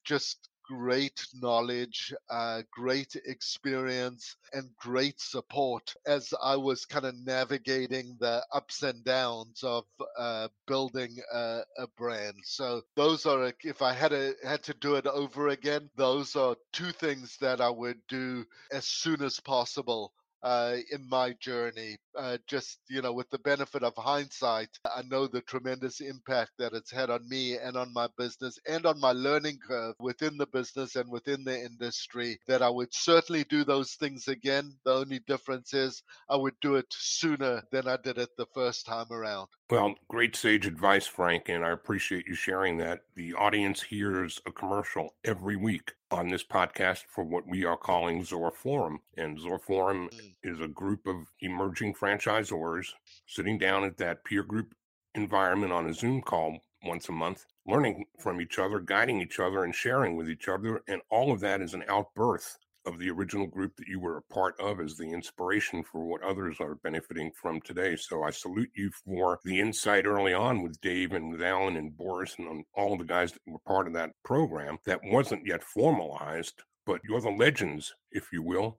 just 0.04 0.48
great 0.68 1.24
knowledge, 1.34 2.12
uh, 2.28 2.62
great 2.72 3.14
experience, 3.24 4.36
and 4.52 4.68
great 4.76 5.20
support 5.20 5.94
as 6.06 6.34
I 6.42 6.56
was 6.56 6.84
kind 6.84 7.04
of 7.04 7.14
navigating 7.24 8.16
the 8.18 8.44
ups 8.52 8.82
and 8.82 9.04
downs 9.04 9.62
of 9.62 9.84
uh, 10.18 10.48
building 10.66 11.16
a, 11.32 11.60
a, 11.78 11.86
brand. 11.96 12.34
So 12.44 12.82
those 12.96 13.26
are, 13.26 13.52
if 13.62 13.80
I 13.80 13.92
had 13.92 14.12
a, 14.12 14.34
had 14.44 14.62
to 14.64 14.74
do 14.74 14.96
it 14.96 15.06
over 15.06 15.48
again, 15.48 15.88
those 15.96 16.34
are 16.34 16.56
two 16.72 16.90
things 16.92 17.36
that 17.40 17.60
I 17.60 17.70
would 17.70 18.00
do 18.08 18.44
as 18.72 18.86
soon 18.86 19.22
as 19.22 19.38
possible 19.40 20.12
uh, 20.46 20.76
in 20.92 21.08
my 21.08 21.32
journey. 21.40 21.96
Uh, 22.16 22.38
just, 22.46 22.78
you 22.88 23.02
know, 23.02 23.12
with 23.12 23.28
the 23.30 23.38
benefit 23.40 23.82
of 23.82 23.92
hindsight, 23.96 24.68
I 24.86 25.02
know 25.10 25.26
the 25.26 25.40
tremendous 25.40 26.00
impact 26.00 26.52
that 26.58 26.72
it's 26.72 26.92
had 26.92 27.10
on 27.10 27.28
me 27.28 27.58
and 27.58 27.76
on 27.76 27.92
my 27.92 28.06
business 28.16 28.56
and 28.66 28.86
on 28.86 29.00
my 29.00 29.10
learning 29.10 29.58
curve 29.66 29.96
within 29.98 30.36
the 30.38 30.46
business 30.46 30.94
and 30.94 31.10
within 31.10 31.42
the 31.42 31.60
industry. 31.60 32.38
That 32.46 32.62
I 32.62 32.70
would 32.70 32.94
certainly 32.94 33.42
do 33.42 33.64
those 33.64 33.94
things 33.94 34.28
again. 34.28 34.72
The 34.84 34.94
only 34.94 35.18
difference 35.26 35.74
is 35.74 36.00
I 36.30 36.36
would 36.36 36.54
do 36.60 36.76
it 36.76 36.86
sooner 36.90 37.64
than 37.72 37.88
I 37.88 37.96
did 37.96 38.18
it 38.18 38.30
the 38.38 38.46
first 38.54 38.86
time 38.86 39.10
around. 39.10 39.48
Well, 39.68 39.96
great 40.06 40.36
sage 40.36 40.64
advice, 40.64 41.08
Frank, 41.08 41.48
and 41.48 41.64
I 41.64 41.70
appreciate 41.70 42.28
you 42.28 42.36
sharing 42.36 42.76
that. 42.76 43.00
The 43.16 43.34
audience 43.34 43.82
hears 43.82 44.40
a 44.46 44.52
commercial 44.52 45.16
every 45.24 45.56
week 45.56 45.90
on 46.12 46.28
this 46.28 46.44
podcast 46.44 47.02
for 47.08 47.24
what 47.24 47.48
we 47.48 47.64
are 47.64 47.76
calling 47.76 48.22
Zor 48.22 48.52
Forum. 48.52 49.00
And 49.16 49.40
Zor 49.40 49.58
Forum 49.58 50.08
mm. 50.12 50.34
is 50.44 50.60
a 50.60 50.68
group 50.68 51.08
of 51.08 51.16
emerging 51.40 51.94
franchisors 51.94 52.90
sitting 53.26 53.58
down 53.58 53.82
at 53.82 53.96
that 53.96 54.24
peer 54.24 54.44
group 54.44 54.72
environment 55.16 55.72
on 55.72 55.88
a 55.88 55.92
Zoom 55.92 56.22
call 56.22 56.60
once 56.84 57.08
a 57.08 57.12
month, 57.12 57.44
learning 57.66 58.04
from 58.20 58.40
each 58.40 58.60
other, 58.60 58.78
guiding 58.78 59.20
each 59.20 59.40
other, 59.40 59.64
and 59.64 59.74
sharing 59.74 60.14
with 60.14 60.30
each 60.30 60.46
other. 60.46 60.80
And 60.86 61.02
all 61.10 61.32
of 61.32 61.40
that 61.40 61.60
is 61.60 61.74
an 61.74 61.82
outbirth 61.88 62.56
of 62.86 62.98
the 62.98 63.10
original 63.10 63.46
group 63.46 63.76
that 63.76 63.88
you 63.88 64.00
were 64.00 64.18
a 64.18 64.32
part 64.32 64.54
of 64.60 64.80
as 64.80 64.96
the 64.96 65.10
inspiration 65.10 65.82
for 65.82 66.04
what 66.04 66.22
others 66.22 66.56
are 66.60 66.76
benefiting 66.76 67.32
from 67.40 67.60
today. 67.60 67.96
So 67.96 68.22
I 68.22 68.30
salute 68.30 68.70
you 68.74 68.90
for 69.04 69.40
the 69.44 69.60
insight 69.60 70.06
early 70.06 70.32
on 70.32 70.62
with 70.62 70.80
Dave 70.80 71.12
and 71.12 71.30
with 71.30 71.42
Alan 71.42 71.76
and 71.76 71.96
Boris 71.96 72.36
and 72.38 72.64
all 72.74 72.96
the 72.96 73.04
guys 73.04 73.32
that 73.32 73.42
were 73.46 73.58
part 73.66 73.86
of 73.86 73.92
that 73.94 74.12
program 74.24 74.78
that 74.86 75.00
wasn't 75.04 75.46
yet 75.46 75.62
formalized, 75.62 76.62
but 76.86 77.00
you're 77.08 77.20
the 77.20 77.30
legends, 77.30 77.92
if 78.12 78.32
you 78.32 78.42
will, 78.42 78.78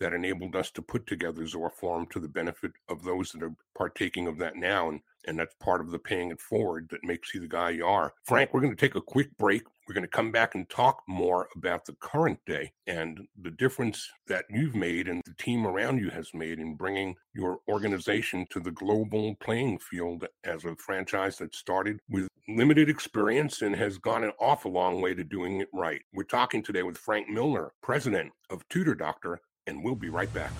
that 0.00 0.12
enabled 0.12 0.56
us 0.56 0.70
to 0.72 0.82
put 0.82 1.06
together 1.06 1.46
Zor 1.46 1.70
Forum 1.70 2.06
to 2.10 2.20
the 2.20 2.28
benefit 2.28 2.72
of 2.88 3.02
those 3.02 3.32
that 3.32 3.42
are 3.42 3.54
partaking 3.76 4.26
of 4.26 4.38
that 4.38 4.56
now. 4.56 4.88
And, 4.88 5.00
and 5.26 5.38
that's 5.38 5.54
part 5.60 5.80
of 5.80 5.90
the 5.90 5.98
paying 5.98 6.30
it 6.30 6.40
forward 6.40 6.88
that 6.90 7.04
makes 7.04 7.34
you 7.34 7.40
the 7.40 7.48
guy 7.48 7.70
you 7.70 7.86
are. 7.86 8.12
Frank, 8.24 8.52
we're 8.52 8.60
going 8.60 8.74
to 8.74 8.80
take 8.80 8.94
a 8.94 9.00
quick 9.00 9.36
break. 9.38 9.62
We're 9.88 9.94
going 9.94 10.02
to 10.02 10.08
come 10.08 10.32
back 10.32 10.54
and 10.54 10.68
talk 10.68 11.02
more 11.06 11.48
about 11.56 11.84
the 11.84 11.94
current 12.00 12.40
day 12.44 12.72
and 12.86 13.20
the 13.40 13.52
difference 13.52 14.08
that 14.26 14.44
you've 14.50 14.74
made 14.74 15.08
and 15.08 15.22
the 15.24 15.34
team 15.34 15.66
around 15.66 15.98
you 15.98 16.10
has 16.10 16.34
made 16.34 16.58
in 16.58 16.74
bringing 16.74 17.14
your 17.34 17.60
organization 17.68 18.46
to 18.50 18.60
the 18.60 18.72
global 18.72 19.36
playing 19.36 19.78
field 19.78 20.26
as 20.44 20.64
a 20.64 20.74
franchise 20.76 21.38
that 21.38 21.54
started 21.54 22.00
with 22.08 22.28
limited 22.48 22.88
experience 22.88 23.62
and 23.62 23.74
has 23.74 23.98
gone 23.98 24.24
an 24.24 24.32
awful 24.40 24.72
long 24.72 25.00
way 25.00 25.14
to 25.14 25.24
doing 25.24 25.60
it 25.60 25.68
right. 25.72 26.02
We're 26.12 26.24
talking 26.24 26.62
today 26.62 26.82
with 26.82 26.98
Frank 26.98 27.28
Milner, 27.28 27.72
president 27.82 28.32
of 28.50 28.68
Tutor 28.68 28.94
Doctor, 28.94 29.40
and 29.66 29.82
we'll 29.82 29.94
be 29.94 30.08
right 30.08 30.32
back. 30.32 30.52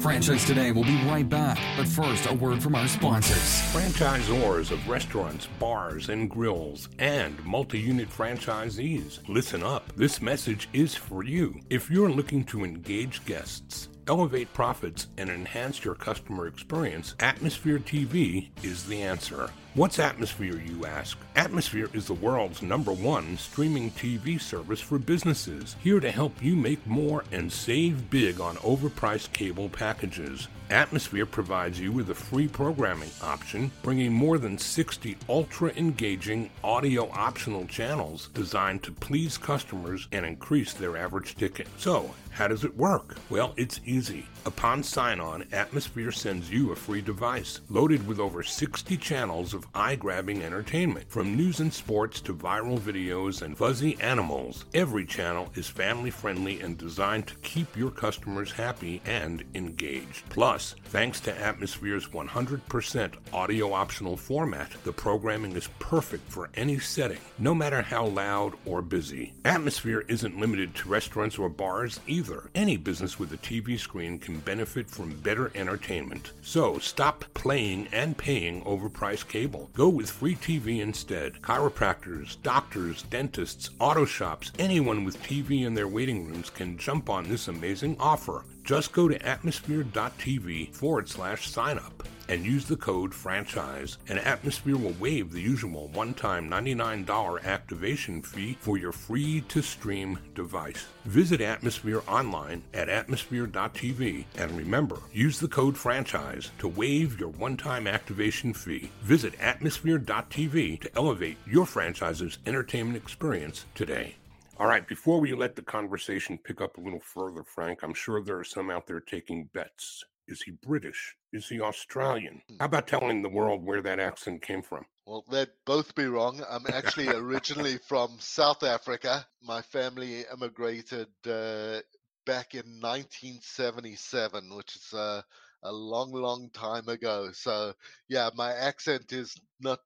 Franchise 0.00 0.44
Today 0.44 0.70
will 0.70 0.84
be 0.84 1.02
right 1.06 1.26
back, 1.26 1.58
but 1.78 1.88
first, 1.88 2.30
a 2.30 2.34
word 2.34 2.62
from 2.62 2.74
our 2.74 2.86
sponsors. 2.86 3.62
Franchisors 3.72 4.70
of 4.70 4.86
restaurants, 4.86 5.46
bars, 5.58 6.10
and 6.10 6.28
grills, 6.28 6.90
and 6.98 7.42
multi 7.44 7.80
unit 7.80 8.10
franchisees, 8.10 9.26
listen 9.28 9.62
up. 9.62 9.90
This 9.96 10.20
message 10.20 10.68
is 10.74 10.94
for 10.94 11.24
you. 11.24 11.58
If 11.70 11.90
you're 11.90 12.10
looking 12.10 12.44
to 12.44 12.64
engage 12.64 13.24
guests, 13.24 13.88
elevate 14.06 14.52
profits, 14.52 15.06
and 15.16 15.30
enhance 15.30 15.84
your 15.84 15.94
customer 15.94 16.46
experience, 16.48 17.14
Atmosphere 17.20 17.78
TV 17.78 18.50
is 18.62 18.86
the 18.86 19.00
answer. 19.02 19.48
What's 19.76 19.98
Atmosphere, 19.98 20.60
you 20.60 20.86
ask? 20.86 21.18
Atmosphere 21.34 21.90
is 21.92 22.06
the 22.06 22.14
world's 22.14 22.62
number 22.62 22.92
one 22.92 23.36
streaming 23.36 23.90
TV 23.90 24.40
service 24.40 24.80
for 24.80 25.00
businesses, 25.00 25.74
here 25.82 25.98
to 25.98 26.12
help 26.12 26.40
you 26.40 26.54
make 26.54 26.86
more 26.86 27.24
and 27.32 27.52
save 27.52 28.08
big 28.08 28.40
on 28.40 28.54
overpriced 28.58 29.32
cable 29.32 29.68
packages. 29.68 30.46
Atmosphere 30.70 31.26
provides 31.26 31.78
you 31.78 31.92
with 31.92 32.08
a 32.10 32.14
free 32.14 32.48
programming 32.48 33.10
option, 33.20 33.70
bringing 33.82 34.12
more 34.12 34.38
than 34.38 34.56
60 34.56 35.16
ultra 35.28 35.72
engaging 35.76 36.50
audio 36.62 37.10
optional 37.10 37.66
channels 37.66 38.30
designed 38.32 38.82
to 38.84 38.92
please 38.92 39.36
customers 39.36 40.08
and 40.12 40.24
increase 40.24 40.72
their 40.72 40.96
average 40.96 41.34
ticket. 41.34 41.66
So, 41.76 42.14
how 42.30 42.48
does 42.48 42.64
it 42.64 42.76
work? 42.76 43.16
Well, 43.28 43.52
it's 43.56 43.80
easy. 43.84 44.26
Upon 44.46 44.82
sign 44.82 45.20
on, 45.20 45.44
Atmosphere 45.52 46.10
sends 46.12 46.50
you 46.50 46.72
a 46.72 46.76
free 46.76 47.02
device 47.02 47.60
loaded 47.68 48.06
with 48.06 48.18
over 48.18 48.42
60 48.42 48.96
channels 48.96 49.52
of 49.52 49.63
eye 49.74 49.96
grabbing 49.96 50.42
entertainment. 50.42 51.08
From 51.08 51.36
news 51.36 51.60
and 51.60 51.72
sports 51.72 52.20
to 52.22 52.34
viral 52.34 52.78
videos 52.78 53.42
and 53.42 53.56
fuzzy 53.56 53.96
animals, 54.00 54.64
every 54.74 55.04
channel 55.04 55.50
is 55.54 55.68
family 55.68 56.10
friendly 56.10 56.60
and 56.60 56.76
designed 56.76 57.26
to 57.28 57.34
keep 57.36 57.76
your 57.76 57.90
customers 57.90 58.52
happy 58.52 59.00
and 59.06 59.44
engaged. 59.54 60.28
Plus, 60.28 60.74
thanks 60.86 61.20
to 61.20 61.40
Atmosphere's 61.40 62.08
100% 62.08 63.12
audio 63.32 63.72
optional 63.72 64.16
format, 64.16 64.70
the 64.84 64.92
programming 64.92 65.52
is 65.52 65.68
perfect 65.78 66.30
for 66.30 66.50
any 66.54 66.78
setting, 66.78 67.20
no 67.38 67.54
matter 67.54 67.82
how 67.82 68.06
loud 68.06 68.54
or 68.64 68.82
busy. 68.82 69.32
Atmosphere 69.44 70.04
isn't 70.08 70.38
limited 70.38 70.74
to 70.74 70.88
restaurants 70.88 71.38
or 71.38 71.48
bars 71.48 72.00
either. 72.06 72.50
Any 72.54 72.76
business 72.76 73.18
with 73.18 73.32
a 73.32 73.38
TV 73.38 73.78
screen 73.78 74.18
can 74.18 74.38
benefit 74.40 74.88
from 74.88 75.18
better 75.20 75.50
entertainment. 75.54 76.32
So 76.42 76.78
stop 76.78 77.24
playing 77.34 77.88
and 77.92 78.16
paying 78.16 78.62
overpriced 78.62 79.28
cable. 79.28 79.53
Go 79.72 79.88
with 79.88 80.10
free 80.10 80.34
TV 80.34 80.80
instead. 80.80 81.40
Chiropractors, 81.42 82.36
doctors, 82.42 83.02
dentists, 83.04 83.70
auto 83.78 84.04
shops, 84.04 84.52
anyone 84.58 85.04
with 85.04 85.22
TV 85.22 85.66
in 85.66 85.74
their 85.74 85.88
waiting 85.88 86.26
rooms 86.26 86.50
can 86.50 86.78
jump 86.78 87.08
on 87.08 87.28
this 87.28 87.48
amazing 87.48 87.96
offer. 87.98 88.44
Just 88.64 88.92
go 88.92 89.08
to 89.08 89.26
atmosphere.tv 89.26 90.74
forward 90.74 91.08
slash 91.08 91.48
sign 91.50 91.78
up 91.78 92.04
and 92.28 92.44
use 92.44 92.64
the 92.66 92.76
code 92.76 93.14
franchise, 93.14 93.98
and 94.08 94.18
Atmosphere 94.18 94.76
will 94.76 94.94
waive 94.98 95.32
the 95.32 95.40
usual 95.40 95.88
one 95.88 96.14
time 96.14 96.48
$99 96.48 97.44
activation 97.44 98.22
fee 98.22 98.56
for 98.60 98.78
your 98.78 98.92
free 98.92 99.42
to 99.48 99.62
stream 99.62 100.18
device. 100.34 100.86
Visit 101.04 101.40
Atmosphere 101.40 102.02
online 102.08 102.62
at 102.72 102.88
atmosphere.tv 102.88 104.24
and 104.36 104.50
remember, 104.52 104.98
use 105.12 105.38
the 105.38 105.48
code 105.48 105.76
franchise 105.76 106.50
to 106.58 106.68
waive 106.68 107.18
your 107.18 107.30
one 107.30 107.56
time 107.56 107.86
activation 107.86 108.52
fee. 108.52 108.90
Visit 109.02 109.34
atmosphere.tv 109.40 110.80
to 110.80 110.96
elevate 110.96 111.36
your 111.46 111.66
franchise's 111.66 112.38
entertainment 112.46 112.96
experience 112.96 113.66
today. 113.74 114.16
All 114.56 114.68
right, 114.68 114.86
before 114.86 115.20
we 115.20 115.34
let 115.34 115.56
the 115.56 115.62
conversation 115.62 116.38
pick 116.38 116.60
up 116.60 116.78
a 116.78 116.80
little 116.80 117.00
further, 117.00 117.42
Frank, 117.42 117.80
I'm 117.82 117.92
sure 117.92 118.22
there 118.22 118.38
are 118.38 118.44
some 118.44 118.70
out 118.70 118.86
there 118.86 119.00
taking 119.00 119.48
bets. 119.52 120.04
Is 120.26 120.42
he 120.42 120.52
British? 120.52 121.16
Is 121.32 121.48
he 121.48 121.60
Australian? 121.60 122.42
Hmm. 122.48 122.56
How 122.60 122.66
about 122.66 122.86
telling 122.86 123.22
the 123.22 123.28
world 123.28 123.64
where 123.64 123.82
that 123.82 124.00
accent 124.00 124.42
came 124.42 124.62
from? 124.62 124.86
Well, 125.06 125.24
they'd 125.30 125.50
both 125.66 125.94
be 125.94 126.06
wrong. 126.06 126.42
I'm 126.48 126.66
actually 126.72 127.08
originally 127.08 127.76
from 127.88 128.16
South 128.18 128.62
Africa. 128.62 129.26
My 129.42 129.60
family 129.60 130.24
immigrated 130.32 131.08
uh, 131.26 131.80
back 132.24 132.54
in 132.54 132.64
1977, 132.80 134.54
which 134.54 134.76
is 134.76 134.94
uh, 134.94 135.20
a 135.62 135.72
long, 135.72 136.12
long 136.12 136.50
time 136.50 136.88
ago. 136.88 137.30
So, 137.32 137.74
yeah, 138.08 138.30
my 138.34 138.52
accent 138.52 139.12
is 139.12 139.34
not 139.60 139.80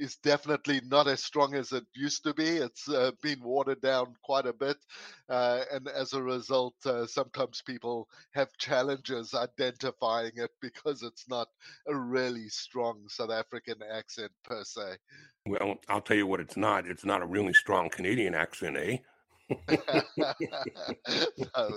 is 0.00 0.16
definitely 0.16 0.80
not 0.86 1.06
as 1.06 1.22
strong 1.22 1.54
as 1.54 1.72
it 1.72 1.84
used 1.94 2.24
to 2.24 2.34
be. 2.34 2.48
It's 2.48 2.88
uh, 2.88 3.12
been 3.22 3.40
watered 3.42 3.82
down 3.82 4.14
quite 4.22 4.46
a 4.46 4.52
bit, 4.52 4.78
uh, 5.28 5.62
and 5.70 5.86
as 5.88 6.14
a 6.14 6.22
result, 6.22 6.74
uh, 6.86 7.06
sometimes 7.06 7.62
people 7.64 8.08
have 8.32 8.56
challenges 8.56 9.34
identifying 9.34 10.32
it 10.36 10.50
because 10.60 11.02
it's 11.02 11.28
not 11.28 11.48
a 11.86 11.94
really 11.94 12.48
strong 12.48 13.04
South 13.08 13.30
African 13.30 13.76
accent 13.92 14.32
per 14.42 14.64
se. 14.64 14.96
Well, 15.46 15.76
I'll 15.88 16.00
tell 16.00 16.16
you 16.16 16.26
what 16.26 16.40
it's 16.40 16.56
not. 16.56 16.86
It's 16.86 17.04
not 17.04 17.22
a 17.22 17.26
really 17.26 17.52
strong 17.52 17.90
Canadian 17.90 18.34
accent, 18.34 18.76
eh? 18.76 18.98
no, 20.16 20.26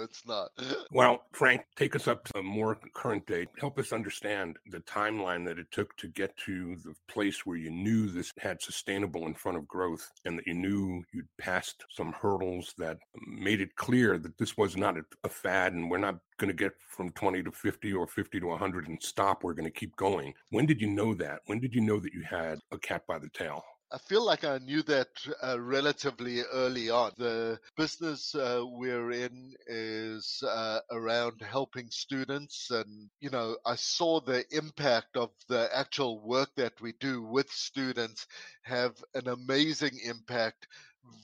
it's 0.02 0.26
not. 0.28 0.50
Well, 0.92 1.24
Frank, 1.32 1.62
take 1.76 1.96
us 1.96 2.08
up 2.08 2.24
to 2.26 2.40
a 2.40 2.44
more 2.44 2.78
current 2.94 3.26
date. 3.26 3.50
Help 3.60 3.80
us 3.80 3.94
understand 3.94 4.58
the 4.68 4.80
timeline 4.82 5.46
that 5.46 5.60
it 5.60 5.72
took 5.72 5.96
to 5.98 6.08
get 6.08 6.36
to 6.38 6.76
the 6.84 6.94
place 7.08 7.46
where 7.46 7.58
you 7.58 7.72
knew 7.72 8.08
this 8.08 8.32
had 8.38 8.62
sustainable 8.62 9.26
in 9.26 9.34
front 9.34 9.58
of 9.58 9.68
growth 9.68 10.12
and 10.26 10.38
that 10.38 10.48
you 10.48 10.54
knew 10.54 11.04
you'd 11.14 11.28
passed 11.38 11.84
some 11.90 12.14
hurdles 12.14 12.74
that 12.78 12.98
made 13.28 13.62
it 13.62 13.76
clear 13.76 14.18
that 14.18 14.38
this 14.38 14.58
was 14.58 14.78
not 14.78 14.98
a, 14.98 15.04
a 15.24 15.30
fad 15.30 15.74
and 15.74 15.90
we're 15.90 15.98
not 15.98 16.20
going 16.38 16.50
to 16.50 16.64
get 16.64 16.74
from 16.88 17.10
20 17.12 17.44
to 17.44 17.52
50 17.52 17.94
or 17.94 18.08
50 18.08 18.40
to 18.40 18.48
100 18.48 18.88
and 18.88 19.02
stop. 19.02 19.44
We're 19.44 19.54
going 19.54 19.66
to 19.66 19.72
keep 19.72 19.96
going. 19.96 20.34
When 20.52 20.66
did 20.66 20.82
you 20.82 20.88
know 20.88 21.14
that? 21.16 21.42
When 21.46 21.60
did 21.60 21.74
you 21.74 21.82
know 21.82 22.00
that 22.00 22.14
you 22.14 22.22
had 22.22 22.60
a 22.72 22.78
cat 22.78 23.04
by 23.08 23.20
the 23.20 23.30
tail? 23.30 23.64
I 23.94 24.00
feel 24.00 24.26
like 24.26 24.44
I 24.44 24.58
knew 24.58 24.82
that 24.84 25.10
uh, 25.44 25.62
relatively 25.62 26.42
early 26.52 26.90
on. 26.90 27.12
The 27.16 27.60
business 27.78 28.34
uh, 28.34 28.64
we're 28.66 29.12
in 29.12 29.54
is 29.68 30.42
uh, 30.42 30.80
around 30.90 31.44
helping 31.44 31.92
students, 31.92 32.72
and 32.72 33.12
you 33.22 33.30
know, 33.30 33.56
I 33.68 33.76
saw 33.76 34.20
the 34.20 34.46
impact 34.50 35.16
of 35.16 35.30
the 35.48 35.70
actual 35.72 36.20
work 36.28 36.50
that 36.56 36.82
we 36.82 36.94
do 37.00 37.22
with 37.22 37.52
students 37.52 38.26
have 38.64 38.96
an 39.14 39.28
amazing 39.28 40.00
impact 40.04 40.66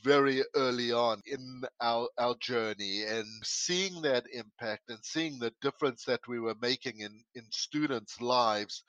very 0.04 0.44
early 0.56 0.92
on 0.92 1.24
in 1.26 1.64
our, 1.82 2.08
our 2.20 2.36
journey 2.40 3.02
and 3.02 3.26
seeing 3.44 4.04
that 4.04 4.26
impact 4.32 4.92
and 4.92 5.00
seeing 5.02 5.40
the 5.40 5.54
difference 5.64 6.04
that 6.04 6.28
we 6.28 6.40
were 6.40 6.56
making 6.62 7.00
in, 7.00 7.24
in 7.34 7.46
students' 7.50 8.22
lives 8.22 8.84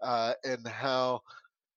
uh, 0.00 0.32
and 0.44 0.66
how 0.66 1.20